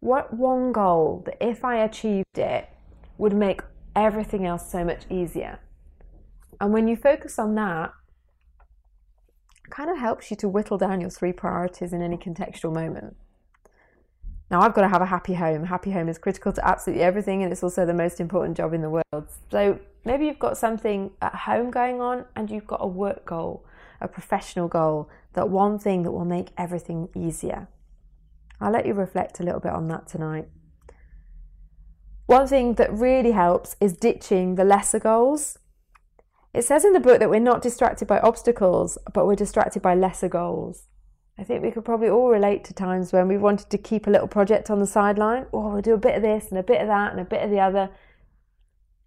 what 0.01 0.33
one 0.33 0.73
goal 0.73 1.25
that 1.27 1.37
if 1.47 1.63
I 1.63 1.77
achieved 1.77 2.39
it 2.39 2.71
would 3.19 3.35
make 3.35 3.61
everything 3.95 4.47
else 4.47 4.73
so 4.73 4.83
much 4.83 5.03
easier? 5.11 5.59
And 6.59 6.73
when 6.73 6.89
you 6.89 6.97
focus 6.97 7.39
on 7.39 7.55
that, 7.57 7.93
kind 9.69 9.91
of 9.91 9.99
helps 9.99 10.31
you 10.31 10.39
to 10.39 10.49
whittle 10.49 10.79
down 10.79 11.03
your 11.03 11.11
three 11.11 11.35
priorities 11.35 11.93
in 11.93 12.01
any 12.01 12.17
contextual 12.17 12.73
moment. 12.73 13.15
Now, 14.51 14.61
I've 14.61 14.75
got 14.75 14.83
to 14.83 14.89
have 14.89 15.03
a 15.03 15.07
happy 15.07 15.35
home. 15.35 15.65
Happy 15.65 15.91
home 15.91 16.09
is 16.09 16.19
critical 16.19 16.53
to 16.53 16.67
absolutely 16.67 17.03
everything, 17.03 17.43
and 17.43 17.51
it's 17.51 17.63
also 17.63 17.85
the 17.85 17.95
most 17.95 18.21
important 18.21 18.57
job 18.57 18.73
in 18.73 18.81
the 18.81 18.91
world. 18.91 19.29
So, 19.51 19.81
maybe 20.05 20.27
you've 20.27 20.39
got 20.39 20.57
something 20.57 21.11
at 21.21 21.35
home 21.35 21.71
going 21.71 22.01
on, 22.01 22.27
and 22.37 22.51
you've 22.51 22.67
got 22.67 22.81
a 22.81 22.87
work 22.87 23.25
goal, 23.27 23.65
a 24.01 24.07
professional 24.07 24.69
goal, 24.69 25.09
that 25.33 25.49
one 25.49 25.79
thing 25.79 26.05
that 26.05 26.13
will 26.13 26.25
make 26.25 26.49
everything 26.57 27.09
easier. 27.15 27.69
I'll 28.61 28.73
let 28.73 28.87
you 28.87 28.95
reflect 28.95 29.41
a 29.41 29.43
little 29.43 29.61
bit 29.61 29.73
on 29.73 29.89
that 29.89 30.07
tonight. 30.07 30.49
One 32.27 32.47
thing 32.47 32.75
that 32.75 32.93
really 32.93 33.33
helps 33.33 33.77
is 33.81 33.93
ditching 33.93 34.55
the 34.55 34.65
lesser 34.65 34.99
goals 34.99 35.59
it 36.57 36.65
says 36.65 36.87
in 36.87 36.95
the 36.95 37.01
book 37.01 37.19
that 37.19 37.29
we're 37.29 37.39
not 37.39 37.61
distracted 37.61 38.09
by 38.09 38.19
obstacles, 38.19 38.97
but 39.13 39.27
we're 39.27 39.35
distracted 39.35 39.83
by 39.83 39.95
lesser 39.95 40.31
goals. 40.31 40.85
I 41.39 41.45
think 41.45 41.63
we 41.63 41.71
could 41.71 41.85
probably 41.85 42.09
all 42.09 42.31
relate 42.31 42.65
to 42.65 42.75
times 42.75 43.13
when 43.13 43.29
we 43.29 43.37
wanted 43.37 43.69
to 43.71 43.79
keep 43.79 44.07
a 44.07 44.11
little 44.11 44.29
project 44.29 44.71
on 44.71 44.81
the 44.81 44.87
sideline. 44.87 45.47
Oh, 45.53 45.73
we'll 45.73 45.83
do 45.83 45.93
a 45.93 45.99
bit 45.99 46.17
of 46.17 46.23
this 46.23 46.49
and 46.49 46.59
a 46.59 46.63
bit 46.63 46.81
of 46.81 46.89
that 46.89 47.13
and 47.13 47.21
a 47.21 47.25
bit 47.25 47.43
of 47.43 47.51
the 47.51 47.61
other. 47.61 47.91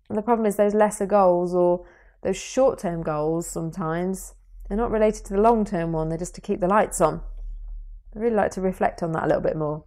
And 0.10 0.18
the 0.18 0.22
problem 0.22 0.46
is 0.46 0.56
those 0.56 0.76
lesser 0.76 1.08
goals 1.08 1.56
or 1.56 1.86
those 2.22 2.38
short 2.38 2.80
term 2.80 3.02
goals 3.02 3.48
sometimes, 3.48 4.36
they're 4.68 4.78
not 4.78 4.92
related 4.92 5.26
to 5.26 5.34
the 5.34 5.42
long 5.42 5.66
term 5.66 5.92
one, 5.92 6.10
they're 6.10 6.18
just 6.18 6.36
to 6.36 6.42
keep 6.42 6.60
the 6.60 6.68
lights 6.68 7.02
on. 7.02 7.22
I'd 8.16 8.22
really 8.22 8.36
like 8.36 8.52
to 8.52 8.62
reflect 8.62 9.02
on 9.02 9.12
that 9.14 9.24
a 9.24 9.28
little 9.28 9.42
bit 9.42 9.56
more. 9.56 9.86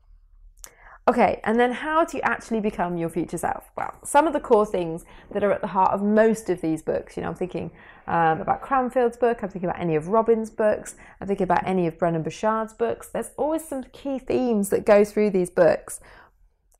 Okay, 1.08 1.40
and 1.42 1.58
then 1.58 1.72
how 1.72 2.04
do 2.04 2.16
you 2.16 2.22
actually 2.22 2.60
become 2.60 2.96
your 2.96 3.08
future 3.08 3.36
self? 3.36 3.70
Well, 3.76 3.92
some 4.04 4.28
of 4.28 4.32
the 4.32 4.40
core 4.40 4.64
things 4.64 5.04
that 5.32 5.42
are 5.42 5.50
at 5.50 5.60
the 5.60 5.66
heart 5.66 5.90
of 5.90 6.00
most 6.00 6.48
of 6.48 6.60
these 6.60 6.80
books, 6.80 7.16
you 7.16 7.22
know, 7.24 7.30
I'm 7.30 7.34
thinking 7.34 7.72
um, 8.06 8.40
about 8.40 8.64
Canfield's 8.64 9.16
book, 9.16 9.42
I'm 9.42 9.48
thinking 9.48 9.68
about 9.68 9.80
any 9.80 9.96
of 9.96 10.08
Robin's 10.08 10.48
books, 10.48 10.94
I'm 11.20 11.26
thinking 11.26 11.42
about 11.42 11.66
any 11.66 11.88
of 11.88 11.98
Brendon 11.98 12.22
Burchard's 12.22 12.72
books. 12.72 13.08
There's 13.08 13.30
always 13.36 13.64
some 13.64 13.82
key 13.92 14.20
themes 14.20 14.68
that 14.68 14.86
go 14.86 15.04
through 15.04 15.30
these 15.30 15.50
books. 15.50 15.98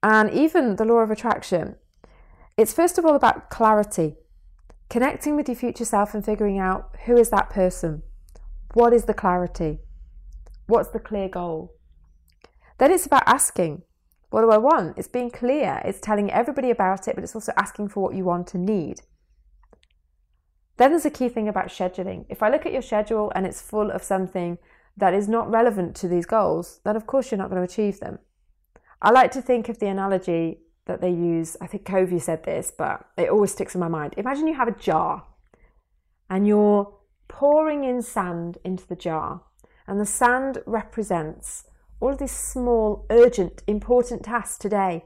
And 0.05 0.31
even 0.31 0.77
the 0.77 0.85
law 0.85 0.99
of 0.99 1.11
attraction. 1.11 1.75
It's 2.57 2.73
first 2.73 2.99
of 2.99 3.05
all 3.05 3.17
about 3.17 3.51
clarity, 3.51 4.15
connecting 4.89 5.35
with 5.35 5.49
your 5.49 5.57
future 5.57 5.85
self 5.85 6.15
and 6.15 6.25
figuring 6.25 6.61
out 6.61 6.95
who 7.07 7.17
is 7.17 7.31
that 7.31 7.51
person? 7.51 8.03
What 8.75 8.93
is 8.93 9.07
the 9.07 9.15
clarity? 9.15 9.81
What's 10.67 10.91
the 10.91 11.01
clear 11.01 11.29
goal? 11.29 11.75
Then 12.79 12.93
it's 12.93 13.07
about 13.07 13.25
asking 13.27 13.83
what 14.33 14.42
do 14.42 14.51
I 14.51 14.59
want? 14.59 14.99
It's 14.99 15.09
being 15.09 15.31
clear, 15.31 15.81
it's 15.85 16.01
telling 16.01 16.31
everybody 16.31 16.71
about 16.71 17.09
it, 17.09 17.14
but 17.14 17.25
it's 17.25 17.35
also 17.35 17.53
asking 17.57 17.88
for 17.88 18.03
what 18.03 18.14
you 18.14 18.25
want 18.25 18.55
and 18.55 18.64
need. 18.64 19.03
Then 20.77 20.90
there's 20.90 21.05
a 21.05 21.11
key 21.11 21.29
thing 21.29 21.49
about 21.49 21.68
scheduling. 21.68 22.25
If 22.29 22.42
I 22.42 22.49
look 22.49 22.64
at 22.64 22.73
your 22.73 22.83
schedule 22.83 23.31
and 23.35 23.47
it's 23.47 23.61
full 23.61 23.90
of 23.90 24.03
something 24.03 24.59
that 24.97 25.14
is 25.14 25.29
not 25.29 25.51
relevant 25.51 25.95
to 25.97 26.09
these 26.09 26.27
goals, 26.27 26.81
then 26.85 26.97
of 26.97 27.07
course 27.07 27.31
you're 27.31 27.38
not 27.38 27.51
going 27.51 27.64
to 27.64 27.73
achieve 27.73 28.01
them. 28.01 28.18
I 29.01 29.11
like 29.11 29.33
to 29.33 29.42
think 29.42 29.68
of 29.68 29.79
the 29.79 29.88
analogy 29.88 30.61
that 30.87 31.01
they 31.01 31.11
use. 31.11 31.57
I 31.61 31.66
think 31.66 31.85
Covey 31.85 32.18
said 32.18 32.45
this, 32.45 32.73
but 32.77 33.07
it 33.16 33.29
always 33.29 33.53
sticks 33.53 33.75
in 33.75 33.81
my 33.81 33.88
mind. 33.88 34.14
Imagine 34.16 34.47
you 34.47 34.55
have 34.55 34.68
a 34.68 34.79
jar 34.79 35.25
and 36.31 36.47
you're 36.47 36.92
pouring 37.29 37.85
in 37.85 38.03
sand 38.03 38.59
into 38.64 38.87
the 38.87 38.97
jar, 38.97 39.42
and 39.87 40.01
the 40.01 40.07
sand 40.07 40.62
represents 40.66 41.64
all 42.03 42.11
of 42.11 42.19
these 42.19 42.33
small, 42.37 43.07
urgent, 43.11 43.62
important 43.69 44.25
tasks 44.25 44.59
today. 44.59 45.05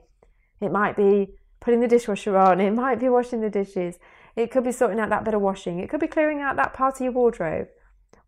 It 0.63 0.73
might 0.73 0.97
be 0.97 1.35
putting 1.61 1.81
the 1.81 1.89
dishwasher 1.89 2.39
on, 2.39 2.59
it 2.59 2.71
might 2.71 2.99
be 2.99 3.11
washing 3.11 3.43
the 3.43 3.51
dishes, 3.51 3.99
it 4.35 4.51
could 4.51 4.65
be 4.65 4.73
sorting 4.73 4.99
out 4.99 5.11
that 5.11 5.23
bit 5.23 5.35
of 5.35 5.43
washing, 5.43 5.79
it 5.79 5.91
could 5.91 6.01
be 6.01 6.07
clearing 6.07 6.41
out 6.41 6.57
that 6.57 6.73
part 6.73 6.95
of 6.95 7.03
your 7.03 7.13
wardrobe. 7.13 7.69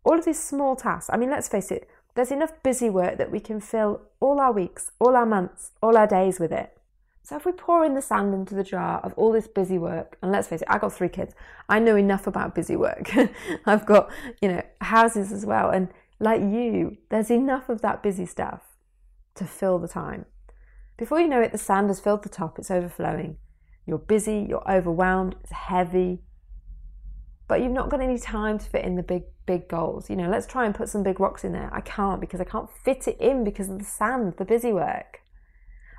All 0.03 0.19
of 0.19 0.25
these 0.25 0.39
small 0.39 0.75
tasks. 0.75 1.09
I 1.11 1.17
mean, 1.17 1.31
let's 1.31 1.47
face 1.47 1.71
it, 1.71 1.89
there's 2.13 2.31
enough 2.31 2.51
busy 2.61 2.91
work 2.91 3.17
that 3.17 3.31
we 3.31 3.39
can 3.39 3.59
fill 3.59 4.01
all 4.19 4.39
our 4.39 4.51
weeks, 4.51 4.91
all 4.99 5.15
our 5.15 5.25
months, 5.25 5.71
all 5.81 5.97
our 5.97 6.07
days 6.07 6.39
with 6.39 6.51
it. 6.51 6.77
So 7.23 7.37
if 7.37 7.45
we 7.45 7.51
pour 7.51 7.83
in 7.83 7.95
the 7.95 8.03
sand 8.03 8.35
into 8.35 8.53
the 8.53 8.63
jar 8.63 8.99
of 8.99 9.13
all 9.13 9.31
this 9.31 9.47
busy 9.47 9.79
work, 9.79 10.17
and 10.21 10.31
let's 10.31 10.47
face 10.47 10.61
it, 10.61 10.67
I've 10.69 10.81
got 10.81 10.93
three 10.93 11.09
kids. 11.09 11.33
I 11.67 11.79
know 11.79 11.95
enough 11.95 12.27
about 12.27 12.53
busy 12.53 12.75
work. 12.75 13.11
I've 13.65 13.87
got, 13.87 14.11
you 14.41 14.47
know, 14.47 14.61
houses 14.81 15.31
as 15.31 15.43
well. 15.43 15.71
And 15.71 15.89
like 16.19 16.41
you, 16.41 16.97
there's 17.09 17.31
enough 17.31 17.69
of 17.69 17.81
that 17.81 18.03
busy 18.03 18.25
stuff 18.25 18.77
to 19.35 19.45
fill 19.45 19.79
the 19.79 19.87
time. 19.87 20.25
Before 20.97 21.19
you 21.19 21.27
know 21.27 21.41
it, 21.41 21.51
the 21.51 21.57
sand 21.57 21.87
has 21.87 21.99
filled 21.99 22.23
the 22.23 22.29
top, 22.29 22.59
it's 22.59 22.71
overflowing. 22.71 23.37
You're 23.85 23.97
busy, 23.97 24.45
you're 24.47 24.69
overwhelmed, 24.69 25.35
it's 25.41 25.51
heavy, 25.51 26.21
but 27.47 27.61
you've 27.61 27.71
not 27.71 27.89
got 27.89 28.01
any 28.01 28.19
time 28.19 28.59
to 28.59 28.69
fit 28.69 28.85
in 28.85 28.95
the 28.95 29.03
big, 29.03 29.23
big 29.45 29.67
goals. 29.67 30.09
You 30.09 30.15
know, 30.15 30.29
let's 30.29 30.45
try 30.45 30.65
and 30.65 30.75
put 30.75 30.89
some 30.89 31.03
big 31.03 31.19
rocks 31.19 31.43
in 31.43 31.53
there. 31.53 31.73
I 31.73 31.81
can't 31.81 32.21
because 32.21 32.39
I 32.39 32.43
can't 32.43 32.69
fit 32.69 33.07
it 33.07 33.19
in 33.19 33.43
because 33.43 33.69
of 33.69 33.79
the 33.79 33.85
sand, 33.85 34.35
the 34.37 34.45
busy 34.45 34.71
work. 34.71 35.21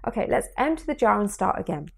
Okay, 0.06 0.26
let's 0.28 0.48
empty 0.56 0.84
the 0.86 0.94
jar 0.94 1.20
and 1.20 1.30
start 1.30 1.58
again. 1.58 1.90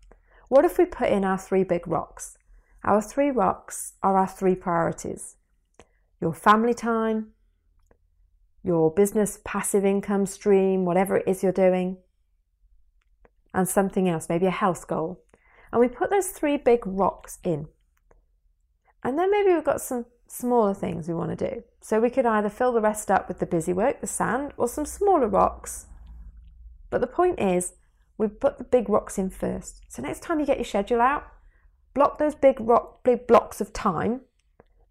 What 0.48 0.64
if 0.64 0.78
we 0.78 0.86
put 0.86 1.10
in 1.10 1.24
our 1.24 1.38
three 1.38 1.64
big 1.64 1.86
rocks? 1.86 2.38
Our 2.84 3.02
three 3.02 3.30
rocks 3.30 3.92
are 4.02 4.16
our 4.16 4.26
three 4.26 4.54
priorities 4.54 5.36
your 6.22 6.32
family 6.32 6.72
time, 6.72 7.31
your 8.62 8.92
business 8.92 9.40
passive 9.44 9.84
income 9.84 10.26
stream, 10.26 10.84
whatever 10.84 11.16
it 11.16 11.26
is 11.26 11.42
you're 11.42 11.52
doing, 11.52 11.98
and 13.52 13.68
something 13.68 14.08
else, 14.08 14.28
maybe 14.28 14.46
a 14.46 14.50
health 14.50 14.86
goal. 14.86 15.22
And 15.72 15.80
we 15.80 15.88
put 15.88 16.10
those 16.10 16.28
three 16.28 16.56
big 16.56 16.86
rocks 16.86 17.38
in. 17.42 17.68
And 19.02 19.18
then 19.18 19.30
maybe 19.30 19.52
we've 19.52 19.64
got 19.64 19.80
some 19.80 20.06
smaller 20.28 20.74
things 20.74 21.08
we 21.08 21.14
want 21.14 21.36
to 21.36 21.50
do. 21.50 21.62
So 21.80 22.00
we 22.00 22.10
could 22.10 22.26
either 22.26 22.48
fill 22.48 22.72
the 22.72 22.80
rest 22.80 23.10
up 23.10 23.28
with 23.28 23.38
the 23.38 23.46
busy 23.46 23.72
work, 23.72 24.00
the 24.00 24.06
sand, 24.06 24.52
or 24.56 24.68
some 24.68 24.86
smaller 24.86 25.28
rocks. 25.28 25.86
But 26.90 27.00
the 27.00 27.06
point 27.06 27.40
is, 27.40 27.74
we 28.16 28.28
put 28.28 28.58
the 28.58 28.64
big 28.64 28.88
rocks 28.88 29.18
in 29.18 29.30
first. 29.30 29.82
So 29.88 30.02
next 30.02 30.20
time 30.20 30.38
you 30.38 30.46
get 30.46 30.58
your 30.58 30.64
schedule 30.64 31.00
out, 31.00 31.24
block 31.94 32.18
those 32.18 32.34
big 32.34 32.60
rock, 32.60 33.02
big 33.02 33.26
blocks 33.26 33.60
of 33.60 33.72
time, 33.72 34.20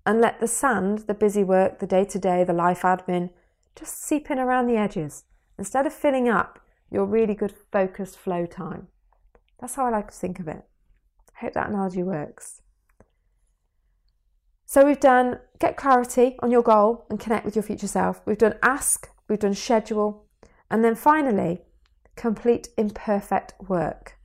and 0.06 0.20
let 0.20 0.40
the 0.40 0.48
sand, 0.48 1.06
the 1.08 1.14
busy 1.14 1.44
work, 1.44 1.80
the 1.80 1.88
day 1.88 2.04
to 2.06 2.20
day, 2.20 2.44
the 2.44 2.54
life 2.54 2.82
admin, 2.82 3.30
just 3.76 4.04
seep 4.04 4.30
in 4.30 4.40
around 4.40 4.68
the 4.68 4.78
edges 4.78 5.24
instead 5.58 5.86
of 5.86 5.94
filling 5.94 6.28
up 6.28 6.60
your 6.90 7.06
really 7.06 7.36
good 7.36 7.54
focused 7.72 8.18
flow 8.18 8.46
time. 8.46 8.88
That's 9.60 9.76
how 9.76 9.86
I 9.86 9.90
like 9.90 10.12
to 10.12 10.18
think 10.18 10.40
of 10.40 10.48
it. 10.48 10.64
I 11.36 11.46
hope 11.46 11.54
that 11.54 11.70
analogy 11.70 12.04
works. 12.04 12.62
So 14.66 14.86
we've 14.86 15.00
done 15.00 15.40
get 15.60 15.76
clarity 15.76 16.38
on 16.40 16.50
your 16.50 16.62
goal 16.62 17.06
and 17.10 17.20
connect 17.20 17.46
with 17.46 17.56
your 17.56 17.64
future 17.64 17.88
self. 17.88 18.22
We've 18.26 18.38
done 18.38 18.56
ask, 18.64 19.10
we've 19.28 19.40
done 19.40 19.54
schedule, 19.54 20.26
and 20.70 20.84
then 20.84 20.96
finally, 20.96 21.62
complete 22.16 22.70
imperfect 22.78 23.54
work. 23.68 24.18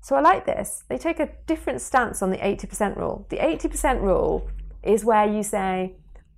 So 0.00 0.14
I 0.14 0.20
like 0.20 0.46
this. 0.46 0.84
They 0.88 0.98
take 0.98 1.18
a 1.18 1.30
different 1.46 1.80
stance 1.80 2.22
on 2.22 2.30
the 2.30 2.36
80% 2.36 2.96
rule. 2.96 3.26
The 3.28 3.38
80% 3.38 4.02
rule 4.02 4.48
is 4.84 5.04
where 5.04 5.26
you 5.26 5.42
say, 5.42 5.96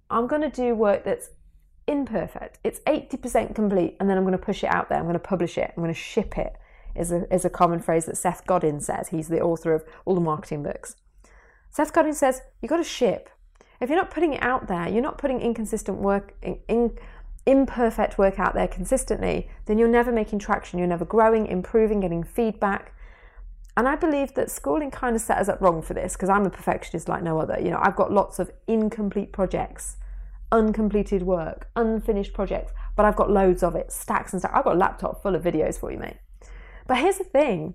I'm 0.09 0.27
going 0.27 0.41
to 0.41 0.51
do 0.51 0.75
work 0.75 1.05
that's 1.05 1.29
imperfect. 1.89 2.59
It's 2.63 2.81
80% 2.81 3.55
complete, 3.55 3.97
and 3.99 4.09
then 4.09 4.17
I'm 4.17 4.25
going 4.25 4.33
to 4.33 4.39
push 4.39 4.63
it 4.63 4.69
out 4.69 4.89
there. 4.89 4.99
I'm 4.99 5.05
going 5.05 5.15
to 5.15 5.19
publish 5.19 5.59
it. 5.59 5.73
I'm 5.77 5.83
going 5.83 5.93
to 5.93 5.99
ship 5.99 6.39
it, 6.39 6.55
is 6.95 7.11
a, 7.11 7.33
is 7.35 7.45
a 7.45 7.51
common 7.51 7.81
phrase 7.81 8.05
that 8.07 8.17
Seth 8.17 8.47
Godin 8.47 8.81
says. 8.81 9.09
He's 9.09 9.29
the 9.29 9.41
author 9.41 9.75
of 9.75 9.85
all 10.05 10.15
the 10.15 10.21
marketing 10.21 10.63
books. 10.63 10.97
Seth 11.71 11.93
Godin 11.93 12.15
says, 12.15 12.43
you've 12.61 12.71
got 12.71 12.77
to 12.77 12.85
ship. 12.85 13.31
If 13.81 13.89
you're 13.89 13.99
not 13.99 14.11
putting 14.11 14.35
it 14.35 14.43
out 14.43 14.69
there, 14.69 14.89
you're 14.89 15.03
not 15.03 15.19
putting 15.19 15.41
inconsistent 15.41 15.99
work, 15.99 16.35
in, 16.43 16.59
in, 16.69 16.99
imperfect 17.47 18.19
work 18.19 18.39
out 18.39 18.55
there 18.55 18.69
consistently, 18.69 19.49
then 19.65 19.79
you're 19.79 19.89
never 19.89 20.13
making 20.13 20.39
traction. 20.39 20.79
You're 20.79 20.89
never 20.89 21.05
growing, 21.05 21.47
improving, 21.47 22.01
getting 22.01 22.23
feedback. 22.23 22.93
And 23.77 23.89
I 23.89 23.97
believe 23.97 24.35
that 24.35 24.51
schooling 24.51 24.91
kind 24.91 25.15
of 25.17 25.23
set 25.23 25.39
us 25.39 25.49
up 25.49 25.61
wrong 25.61 25.81
for 25.81 25.95
this 25.95 26.15
because 26.15 26.29
I'm 26.29 26.45
a 26.45 26.51
perfectionist 26.51 27.09
like 27.09 27.23
no 27.23 27.39
other. 27.39 27.59
You 27.59 27.71
know, 27.71 27.79
I've 27.81 27.97
got 27.97 28.13
lots 28.13 28.39
of 28.39 28.51
incomplete 28.67 29.33
projects, 29.33 29.97
uncompleted 30.51 31.23
work, 31.23 31.71
unfinished 31.77 32.33
projects, 32.33 32.73
but 32.97 33.05
I've 33.05 33.17
got 33.17 33.31
loads 33.31 33.63
of 33.63 33.75
it, 33.75 33.93
stacks 33.93 34.33
and 34.33 34.41
stacks. 34.41 34.55
I've 34.57 34.65
got 34.65 34.75
a 34.75 34.79
laptop 34.79 35.23
full 35.23 35.35
of 35.35 35.43
videos 35.43 35.79
for 35.79 35.93
you, 35.93 35.99
mate. 35.99 36.17
But 36.87 36.99
here's 36.99 37.19
the 37.19 37.25
thing 37.25 37.75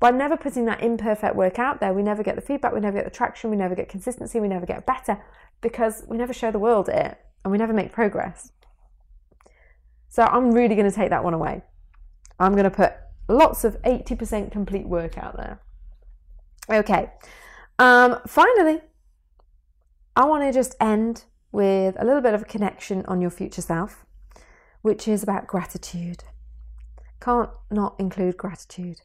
by 0.00 0.10
never 0.10 0.36
putting 0.36 0.66
that 0.66 0.82
imperfect 0.82 1.34
work 1.34 1.58
out 1.58 1.80
there, 1.80 1.94
we 1.94 2.02
never 2.02 2.22
get 2.22 2.34
the 2.34 2.42
feedback, 2.42 2.74
we 2.74 2.80
never 2.80 2.98
get 2.98 3.04
the 3.04 3.10
traction, 3.10 3.50
we 3.50 3.56
never 3.56 3.74
get 3.74 3.88
consistency, 3.88 4.38
we 4.38 4.48
never 4.48 4.66
get 4.66 4.84
better 4.84 5.18
because 5.60 6.04
we 6.06 6.18
never 6.18 6.32
show 6.32 6.50
the 6.50 6.58
world 6.58 6.88
it 6.88 7.18
and 7.42 7.50
we 7.50 7.58
never 7.58 7.72
make 7.72 7.92
progress. 7.92 8.52
So 10.08 10.22
I'm 10.22 10.52
really 10.52 10.74
going 10.74 10.88
to 10.88 10.94
take 10.94 11.10
that 11.10 11.24
one 11.24 11.34
away. 11.34 11.62
I'm 12.38 12.52
going 12.52 12.64
to 12.64 12.70
put 12.70 12.92
lots 13.28 13.64
of 13.64 13.80
80% 13.82 14.52
complete 14.52 14.86
work 14.86 15.16
out 15.16 15.36
there. 15.36 15.60
Okay, 16.70 17.10
um, 17.78 18.18
finally, 18.26 18.80
I 20.16 20.24
want 20.26 20.44
to 20.44 20.52
just 20.52 20.74
end 20.80 21.24
with 21.54 21.94
a 22.00 22.04
little 22.04 22.20
bit 22.20 22.34
of 22.34 22.42
a 22.42 22.44
connection 22.44 23.06
on 23.06 23.20
your 23.20 23.30
future 23.30 23.62
self, 23.62 24.04
which 24.82 25.06
is 25.06 25.22
about 25.22 25.46
gratitude. 25.46 26.24
Can't 27.20 27.48
not 27.70 27.94
include 27.98 28.36
gratitude. 28.36 29.02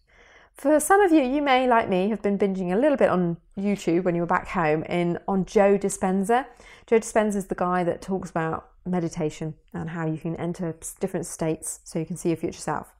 For 0.55 0.79
some 0.79 0.99
of 0.99 1.11
you, 1.11 1.21
you 1.21 1.43
may, 1.43 1.67
like 1.67 1.87
me, 1.87 2.09
have 2.09 2.23
been 2.23 2.39
binging 2.39 2.73
a 2.73 2.75
little 2.75 2.97
bit 2.97 3.09
on 3.09 3.37
YouTube 3.57 4.03
when 4.03 4.15
you 4.15 4.21
were 4.21 4.27
back 4.27 4.47
home 4.47 4.83
in 4.85 5.19
on 5.27 5.45
Joe 5.45 5.77
Dispenza. 5.77 6.47
Joe 6.87 6.99
Dispenza 6.99 7.35
is 7.35 7.45
the 7.45 7.55
guy 7.55 7.83
that 7.83 8.01
talks 8.01 8.31
about 8.31 8.71
meditation 8.83 9.53
and 9.73 9.91
how 9.91 10.07
you 10.07 10.17
can 10.17 10.35
enter 10.37 10.75
different 10.99 11.27
states 11.27 11.81
so 11.83 11.99
you 11.99 12.05
can 12.05 12.17
see 12.17 12.29
your 12.29 12.37
future 12.37 12.59
self. 12.59 12.93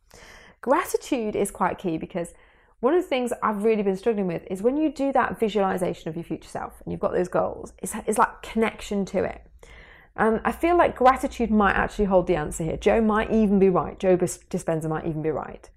Gratitude 0.61 1.35
is 1.35 1.49
quite 1.49 1.79
key 1.79 1.97
because 1.97 2.35
one 2.79 2.93
of 2.93 3.03
the 3.03 3.07
things 3.07 3.33
I've 3.43 3.63
really 3.63 3.83
been 3.83 3.97
struggling 3.97 4.27
with 4.27 4.43
is 4.49 4.61
when 4.61 4.77
you 4.77 4.91
do 4.91 5.11
that 5.13 5.39
visualization 5.39 6.09
of 6.09 6.15
your 6.15 6.23
future 6.23 6.49
self 6.49 6.81
and 6.83 6.91
you've 6.91 7.01
got 7.01 7.13
those 7.13 7.27
goals, 7.27 7.73
it's, 7.79 7.93
it's 8.07 8.17
like 8.17 8.41
connection 8.41 9.05
to 9.05 9.23
it. 9.23 9.45
And 10.15 10.41
I 10.43 10.51
feel 10.51 10.77
like 10.77 10.97
gratitude 10.97 11.51
might 11.51 11.75
actually 11.75 12.05
hold 12.05 12.27
the 12.27 12.35
answer 12.35 12.63
here. 12.63 12.77
Joe 12.77 13.01
might 13.01 13.31
even 13.31 13.59
be 13.59 13.69
right. 13.69 13.97
Joe 13.99 14.17
Dispenza 14.17 14.89
might 14.89 15.05
even 15.05 15.21
be 15.21 15.29
right 15.29 15.69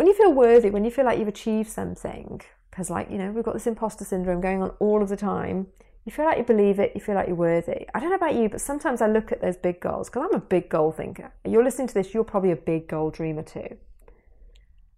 when 0.00 0.06
you 0.06 0.14
feel 0.14 0.32
worthy, 0.32 0.70
when 0.70 0.82
you 0.82 0.90
feel 0.90 1.04
like 1.04 1.18
you've 1.18 1.28
achieved 1.28 1.70
something, 1.70 2.40
because 2.70 2.88
like, 2.88 3.10
you 3.10 3.18
know, 3.18 3.30
we've 3.32 3.44
got 3.44 3.52
this 3.52 3.66
imposter 3.66 4.02
syndrome 4.02 4.40
going 4.40 4.62
on 4.62 4.70
all 4.78 5.02
of 5.02 5.10
the 5.10 5.16
time, 5.16 5.66
you 6.06 6.12
feel 6.12 6.24
like 6.24 6.38
you 6.38 6.44
believe 6.44 6.78
it, 6.78 6.92
you 6.94 7.02
feel 7.02 7.14
like 7.14 7.26
you're 7.26 7.36
worthy. 7.36 7.86
I 7.94 8.00
don't 8.00 8.08
know 8.08 8.16
about 8.16 8.34
you, 8.34 8.48
but 8.48 8.62
sometimes 8.62 9.02
I 9.02 9.08
look 9.08 9.30
at 9.30 9.42
those 9.42 9.58
big 9.58 9.78
goals 9.78 10.08
because 10.08 10.26
I'm 10.26 10.34
a 10.34 10.42
big 10.42 10.70
goal 10.70 10.90
thinker. 10.90 11.32
You're 11.44 11.62
listening 11.62 11.88
to 11.88 11.94
this, 11.94 12.14
you're 12.14 12.24
probably 12.24 12.50
a 12.50 12.56
big 12.56 12.88
goal 12.88 13.10
dreamer 13.10 13.42
too. 13.42 13.76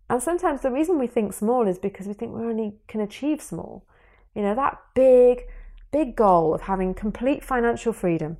And 0.09 0.23
sometimes 0.23 0.61
the 0.61 0.71
reason 0.71 0.99
we 0.99 1.07
think 1.07 1.33
small 1.33 1.67
is 1.67 1.79
because 1.79 2.07
we 2.07 2.12
think 2.12 2.35
we 2.35 2.43
only 2.43 2.75
can 2.87 3.01
achieve 3.01 3.41
small. 3.41 3.87
You 4.35 4.43
know, 4.43 4.55
that 4.55 4.79
big, 4.95 5.43
big 5.91 6.17
goal 6.17 6.55
of 6.55 6.62
having 6.62 6.95
complete 6.95 7.45
financial 7.45 7.93
freedom, 7.93 8.38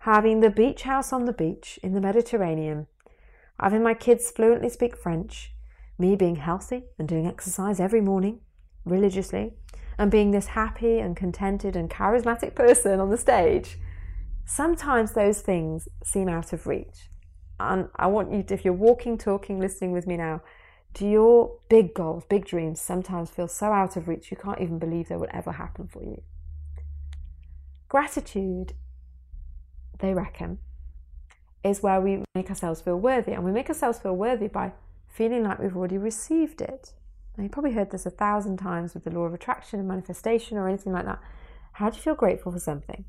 having 0.00 0.40
the 0.40 0.50
beach 0.50 0.82
house 0.82 1.12
on 1.12 1.24
the 1.24 1.32
beach 1.32 1.78
in 1.82 1.94
the 1.94 2.00
Mediterranean, 2.00 2.86
having 3.60 3.82
my 3.82 3.94
kids 3.94 4.30
fluently 4.30 4.68
speak 4.68 4.96
French, 4.96 5.52
me 5.98 6.16
being 6.16 6.36
healthy 6.36 6.84
and 6.98 7.08
doing 7.08 7.26
exercise 7.26 7.78
every 7.78 8.00
morning 8.00 8.40
religiously 8.84 9.54
and 9.98 10.10
being 10.10 10.30
this 10.30 10.48
happy 10.48 10.98
and 10.98 11.16
contented 11.16 11.76
and 11.76 11.90
charismatic 11.90 12.54
person 12.54 12.98
on 12.98 13.10
the 13.10 13.16
stage, 13.16 13.78
sometimes 14.44 15.12
those 15.12 15.40
things 15.40 15.88
seem 16.02 16.28
out 16.28 16.52
of 16.52 16.66
reach. 16.66 17.10
And 17.60 17.88
I 17.96 18.06
want 18.08 18.32
you 18.32 18.42
to, 18.42 18.54
if 18.54 18.64
you're 18.64 18.74
walking, 18.74 19.16
talking, 19.18 19.60
listening 19.60 19.92
with 19.92 20.06
me 20.06 20.16
now, 20.16 20.42
do 20.94 21.06
your 21.06 21.56
big 21.68 21.94
goals, 21.94 22.24
big 22.24 22.44
dreams 22.44 22.80
sometimes 22.80 23.30
feel 23.30 23.48
so 23.48 23.72
out 23.72 23.96
of 23.96 24.08
reach 24.08 24.30
you 24.30 24.36
can't 24.36 24.60
even 24.60 24.78
believe 24.78 25.08
they 25.08 25.16
will 25.16 25.28
ever 25.32 25.52
happen 25.52 25.88
for 25.88 26.02
you? 26.02 26.22
Gratitude, 27.88 28.74
they 29.98 30.12
reckon, 30.14 30.58
is 31.64 31.82
where 31.82 32.00
we 32.00 32.24
make 32.34 32.50
ourselves 32.50 32.80
feel 32.80 32.98
worthy. 32.98 33.32
And 33.32 33.44
we 33.44 33.52
make 33.52 33.68
ourselves 33.68 33.98
feel 33.98 34.16
worthy 34.16 34.48
by 34.48 34.72
feeling 35.08 35.44
like 35.44 35.58
we've 35.58 35.76
already 35.76 35.98
received 35.98 36.60
it. 36.60 36.92
Now, 37.36 37.44
you've 37.44 37.52
probably 37.52 37.72
heard 37.72 37.90
this 37.90 38.04
a 38.04 38.10
thousand 38.10 38.58
times 38.58 38.94
with 38.94 39.04
the 39.04 39.10
law 39.10 39.22
of 39.22 39.32
attraction 39.32 39.78
and 39.78 39.88
manifestation 39.88 40.58
or 40.58 40.68
anything 40.68 40.92
like 40.92 41.06
that. 41.06 41.20
How 41.72 41.88
do 41.88 41.96
you 41.96 42.02
feel 42.02 42.14
grateful 42.14 42.52
for 42.52 42.58
something? 42.58 43.04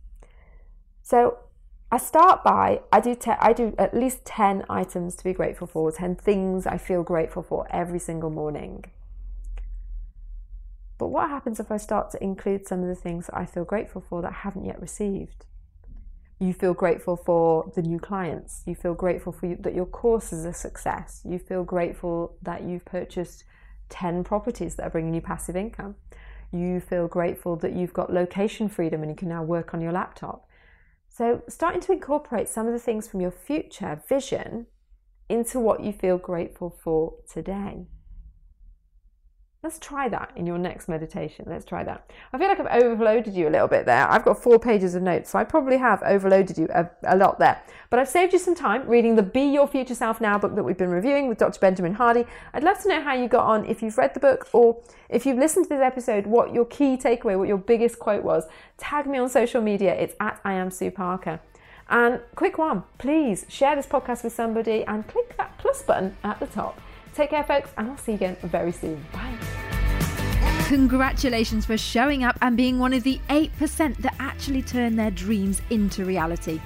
So, 1.02 1.40
I 1.94 1.98
start 1.98 2.44
by 2.44 2.82
I 2.92 3.00
do 3.00 3.14
te- 3.14 3.40
I 3.40 3.54
do 3.54 3.76
at 3.78 3.94
least 3.94 4.26
10 4.26 4.66
items 4.68 5.14
to 5.14 5.24
be 5.24 5.32
grateful 5.32 5.68
for, 5.68 5.92
10 5.92 6.16
things 6.16 6.66
I 6.66 6.80
feel 6.80 7.04
grateful 7.04 7.44
for 7.44 7.68
every 7.70 8.00
single 8.00 8.32
morning. 8.32 8.86
But 10.98 11.10
what 11.10 11.30
happens 11.30 11.60
if 11.60 11.72
I 11.72 11.78
start 11.78 12.10
to 12.10 12.24
include 12.24 12.68
some 12.68 12.82
of 12.82 12.88
the 12.88 12.96
things 12.96 13.28
that 13.28 13.38
I 13.38 13.46
feel 13.46 13.64
grateful 13.64 14.04
for 14.10 14.24
that 14.24 14.32
I 14.32 14.38
haven't 14.38 14.66
yet 14.66 14.82
received? 14.82 15.46
you 16.40 16.52
feel 16.52 16.74
grateful 16.74 17.16
for 17.16 17.72
the 17.76 17.84
new 17.84 18.00
clients. 18.00 18.64
You 18.66 18.74
feel 18.74 18.96
grateful 18.96 19.32
for 19.32 19.46
you, 19.46 19.56
that 19.60 19.76
your 19.76 19.86
course 19.86 20.34
is 20.34 20.46
a 20.46 20.52
success. 20.52 21.22
You 21.24 21.38
feel 21.38 21.64
grateful 21.64 22.36
that 22.42 22.64
you've 22.64 22.86
purchased 22.86 23.44
10 23.90 24.24
properties 24.24 24.76
that 24.76 24.88
are 24.88 24.90
bringing 24.90 25.14
you 25.14 25.22
passive 25.22 25.56
income. 25.56 25.96
You 26.52 26.80
feel 26.80 27.08
grateful 27.08 27.56
that 27.58 27.74
you've 27.74 27.94
got 27.94 28.12
location 28.12 28.68
freedom 28.68 29.04
and 29.04 29.12
you 29.12 29.16
can 29.16 29.30
now 29.30 29.44
work 29.44 29.76
on 29.76 29.80
your 29.80 29.92
laptop. 29.92 30.50
So, 31.16 31.44
starting 31.48 31.80
to 31.82 31.92
incorporate 31.92 32.50
some 32.50 32.66
of 32.66 32.74
the 32.74 32.80
things 32.80 33.08
from 33.08 33.22
your 33.22 33.30
future 33.30 34.02
vision 34.10 34.66
into 35.30 35.60
what 35.60 35.84
you 35.84 35.94
feel 35.94 36.18
grateful 36.18 36.76
for 36.84 37.14
today. 37.32 37.86
Let's 39.64 39.80
try 39.80 40.10
that 40.10 40.34
in 40.36 40.46
your 40.46 40.58
next 40.58 40.90
meditation. 40.90 41.46
Let's 41.48 41.64
try 41.64 41.86
that. 41.86 42.12
I 42.34 42.38
feel 42.38 42.50
like 42.50 42.60
I've 42.60 42.84
overloaded 42.84 43.34
you 43.34 43.48
a 43.48 43.50
little 43.50 43.70
bit 43.70 43.86
there. 43.86 44.12
I've 44.12 44.26
got 44.26 44.44
four 44.44 44.60
pages 44.60 44.94
of 44.94 45.02
notes, 45.04 45.30
so 45.30 45.40
I 45.40 45.46
probably 45.46 45.78
have 45.78 46.04
overloaded 46.04 46.58
you 46.58 46.68
a, 46.74 46.90
a, 47.06 47.16
lot 47.16 47.40
there. 47.40 47.62
But 47.90 48.00
I've 48.00 48.10
saved 48.10 48.34
you 48.34 48.40
some 48.40 48.56
time 48.56 48.86
reading 48.90 49.16
the 49.16 49.24
Be 49.24 49.44
Your 49.44 49.66
Future 49.66 49.96
Self 49.96 50.20
Now 50.20 50.38
book 50.38 50.56
that 50.56 50.64
we've 50.64 50.78
been 50.78 50.90
reviewing 50.90 51.30
with 51.30 51.38
Dr. 51.38 51.62
Benjamin 51.62 51.94
Hardy. 51.94 52.26
I'd 52.54 52.66
love 52.66 52.82
to 52.84 52.90
know 52.90 53.02
how 53.02 53.14
you 53.14 53.30
got 53.30 53.46
on 53.46 53.66
if 53.66 53.82
you've 53.82 53.98
read 53.98 54.14
the 54.14 54.20
book 54.20 54.50
or 54.52 54.84
if 55.08 55.26
you've 55.26 55.38
listened 55.38 55.68
to 55.68 55.70
this 55.70 55.82
episode, 55.82 56.28
what 56.28 56.54
your 56.54 56.66
key 56.66 56.98
takeaway, 56.98 57.38
what 57.38 57.48
your 57.48 57.58
biggest 57.58 58.00
quote 58.00 58.24
was. 58.24 58.46
Tag 58.78 59.08
me 59.08 59.18
on 59.18 59.30
social 59.30 59.62
media. 59.62 59.96
It's 59.96 60.14
at 60.20 60.42
I 60.44 60.54
am 60.54 60.72
Sue 60.72 60.92
Parker. 60.92 61.40
And 61.90 62.20
quick 62.36 62.58
one, 62.58 62.84
please 62.98 63.46
share 63.48 63.78
this 63.78 63.88
podcast 63.88 64.26
with 64.26 64.34
somebody 64.34 64.84
and 64.84 65.08
click 65.08 65.38
that 65.38 65.58
plus 65.58 65.84
button 65.84 66.18
at 66.26 66.42
the 66.42 66.48
top. 66.48 66.82
Take 67.14 67.30
care, 67.30 67.44
folks, 67.44 67.72
and 67.78 67.92
I'll 67.92 67.98
see 67.98 68.14
you 68.14 68.16
again 68.16 68.38
very 68.42 68.72
soon. 68.72 69.06
Bye. 69.14 69.53
Congratulations 70.68 71.66
for 71.66 71.78
showing 71.78 72.24
up 72.24 72.38
and 72.42 72.58
being 72.58 72.80
one 72.80 72.94
of 72.94 73.04
the 73.04 73.20
8% 73.30 73.98
that 73.98 74.16
actually 74.20 74.62
turn 74.62 74.96
their 74.96 75.12
dreams 75.12 75.62
into 75.70 76.06
reality. 76.06 76.60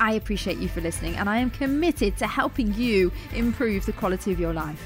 I 0.00 0.12
appreciate 0.12 0.58
you 0.58 0.68
for 0.68 0.80
listening, 0.80 1.14
and 1.16 1.28
I 1.30 1.38
am 1.38 1.50
committed 1.50 2.16
to 2.18 2.26
helping 2.26 2.74
you 2.74 3.12
improve 3.34 3.86
the 3.86 3.92
quality 3.92 4.32
of 4.32 4.40
your 4.40 4.52
life. 4.52 4.80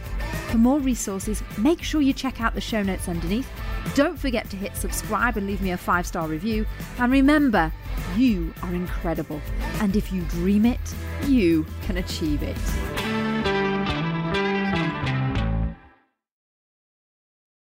For 0.51 0.59
more 0.59 0.79
resources, 0.79 1.43
make 1.59 1.83
sure 1.83 2.01
you 2.01 2.13
check 2.13 2.41
out 2.41 2.55
the 2.55 2.61
show 2.61 2.83
notes 2.83 3.09
underneath 3.09 3.49
Don't 3.95 4.19
forget 4.19 4.51
to 4.51 4.57
hit 4.57 4.77
subscribe 4.77 5.37
and 5.37 5.47
leave 5.47 5.63
me 5.63 5.71
a 5.71 5.77
five 5.77 6.07
star 6.07 6.29
review. 6.29 6.67
And 6.99 7.11
remember, 7.11 7.73
you 8.17 8.53
are 8.63 8.75
incredible. 8.75 9.41
And 9.81 9.97
if 9.97 10.13
you 10.13 10.23
dream 10.23 10.67
it, 10.67 10.81
you 11.27 11.67
can 11.83 11.97
achieve 11.97 12.43
it. 12.43 13.10